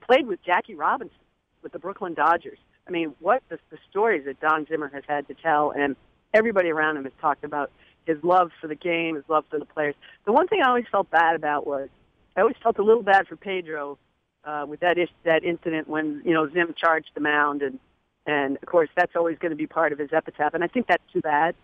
played 0.08 0.28
with 0.28 0.42
Jackie 0.46 0.76
Robinson 0.76 1.18
with 1.62 1.74
the 1.74 1.80
Brooklyn 1.80 2.14
Dodgers. 2.14 2.58
I 2.88 2.92
mean, 2.92 3.16
what 3.20 3.44
the, 3.50 3.60
the 3.70 3.78
stories 3.90 4.24
that 4.26 4.40
Don 4.40 4.66
Zimmer 4.66 4.90
has 4.94 5.04
had 5.08 5.28
to 5.28 5.34
tell, 5.34 5.72
and 5.72 5.98
everybody 6.34 6.70
around 6.70 6.96
him 6.96 7.04
has 7.04 7.14
talked 7.20 7.44
about 7.44 7.70
his 8.06 8.18
love 8.24 8.52
for 8.60 8.68
the 8.68 8.76
game, 8.76 9.16
his 9.16 9.24
love 9.28 9.46
for 9.50 9.60
the 9.60 9.66
players. 9.66 9.96
The 10.26 10.32
one 10.32 10.48
thing 10.48 10.62
I 10.64 10.68
always 10.68 10.86
felt 10.92 11.10
bad 11.10 11.36
about 11.36 11.66
was 11.66 11.90
I 12.36 12.42
always 12.42 12.56
felt 12.62 12.78
a 12.80 12.84
little 12.84 13.04
bad 13.04 13.28
for 13.28 13.36
Pedro 13.36 13.98
uh, 14.46 14.66
with 14.68 14.82
that 14.82 14.98
is, 14.98 15.10
that 15.24 15.44
incident 15.44 15.88
when 15.88 16.22
you 16.26 16.34
know 16.34 16.50
Zim 16.52 16.74
charged 16.78 17.12
the 17.16 17.22
mound, 17.22 17.62
and 17.62 17.80
and 18.26 18.58
of 18.58 18.66
course 18.66 18.90
that's 18.96 19.16
always 19.16 19.38
going 19.38 19.52
to 19.52 19.56
be 19.56 19.68
part 19.68 19.94
of 19.94 20.00
his 20.00 20.12
epitaph, 20.12 20.54
and 20.54 20.64
I 20.64 20.68
think 20.68 20.88
that's 20.88 21.04
too 21.12 21.22
bad 21.22 21.56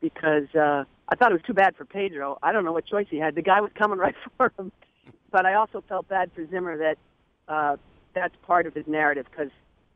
because 0.00 0.46
uh, 0.54 0.84
I 1.08 1.16
thought 1.16 1.32
it 1.32 1.34
was 1.34 1.42
too 1.46 1.54
bad 1.54 1.74
for 1.76 1.84
Pedro. 1.84 2.38
I 2.42 2.52
don't 2.52 2.64
know 2.64 2.72
what 2.72 2.86
choice 2.86 3.06
he 3.10 3.18
had. 3.18 3.34
The 3.34 3.42
guy 3.42 3.60
was 3.60 3.70
coming 3.74 3.98
right 3.98 4.14
for 4.36 4.52
him, 4.58 4.70
but 5.30 5.46
I 5.46 5.54
also 5.54 5.82
felt 5.88 6.08
bad 6.08 6.30
for 6.34 6.46
Zimmer 6.48 6.78
that 6.78 6.98
uh, 7.48 7.76
that's 8.14 8.34
part 8.42 8.66
of 8.66 8.74
his 8.74 8.86
narrative 8.86 9.26
because 9.30 9.50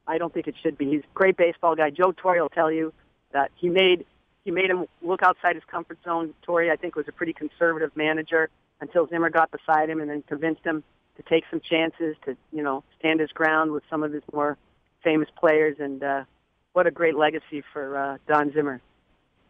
I 0.06 0.18
don't 0.18 0.34
think 0.34 0.48
it 0.48 0.56
should 0.62 0.76
be. 0.76 0.90
He's 0.90 1.02
a 1.02 1.14
great 1.14 1.36
baseball 1.36 1.76
guy. 1.76 1.90
Joe 1.90 2.12
Torre 2.12 2.40
will 2.40 2.48
tell 2.48 2.72
you 2.72 2.92
that 3.32 3.50
he 3.56 3.68
made 3.68 4.04
he 4.44 4.50
made 4.50 4.70
him 4.70 4.86
look 5.02 5.22
outside 5.22 5.54
his 5.54 5.64
comfort 5.70 5.98
zone. 6.04 6.34
Torre, 6.42 6.70
I 6.70 6.76
think, 6.76 6.96
was 6.96 7.06
a 7.08 7.12
pretty 7.12 7.32
conservative 7.32 7.90
manager 7.96 8.48
until 8.80 9.06
Zimmer 9.08 9.30
got 9.30 9.50
beside 9.50 9.88
him 9.88 10.00
and 10.00 10.10
then 10.10 10.22
convinced 10.22 10.64
him 10.64 10.82
to 11.16 11.22
take 11.22 11.44
some 11.50 11.60
chances, 11.60 12.16
to 12.24 12.36
you 12.52 12.62
know 12.62 12.82
stand 12.98 13.20
his 13.20 13.30
ground 13.30 13.72
with 13.72 13.82
some 13.88 14.02
of 14.02 14.12
his 14.12 14.22
more 14.32 14.56
famous 15.04 15.28
players. 15.38 15.76
And 15.78 16.02
uh, 16.02 16.24
what 16.72 16.86
a 16.86 16.90
great 16.90 17.16
legacy 17.16 17.62
for 17.72 17.96
uh, 17.96 18.18
Don 18.26 18.52
Zimmer. 18.52 18.80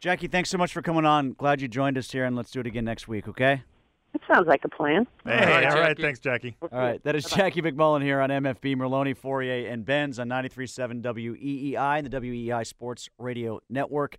Jackie, 0.01 0.27
thanks 0.27 0.51
so 0.51 0.59
much 0.59 0.73
for 0.73 0.83
coming 0.83 1.05
on. 1.05 1.33
Glad 1.35 1.61
you 1.61 1.69
joined 1.69 1.97
us 1.97 2.11
here, 2.11 2.25
and 2.25 2.35
let's 2.35 2.51
do 2.51 2.61
it 2.61 2.67
again 2.67 2.85
next 2.85 3.07
week, 3.07 3.29
okay? 3.29 3.63
It 4.15 4.21
sounds 4.31 4.47
like 4.47 4.63
a 4.65 4.69
plan. 4.69 5.07
Hey, 5.25 5.31
All 5.31 5.39
right, 5.39 5.65
all 5.65 5.75
right. 5.75 5.89
Jackie. 5.89 6.03
Thanks, 6.03 6.19
Jackie. 6.19 6.57
All 6.61 6.69
right, 6.73 7.03
that 7.05 7.15
is 7.15 7.25
Jackie 7.25 7.63
MacMullan 7.63 8.03
here 8.03 8.21
on 8.21 8.29
MFB, 8.29 8.77
Merloni, 8.77 9.17
Fauria, 9.17 9.73
and 9.73 9.87
Benz 9.87 10.19
on 10.19 10.29
93.7 10.29 11.01
WEEI 11.03 11.99
and 11.99 12.07
the 12.07 12.21
WEEI 12.21 12.67
Sports 12.67 13.09
Radio 13.17 13.61
Network. 13.71 14.19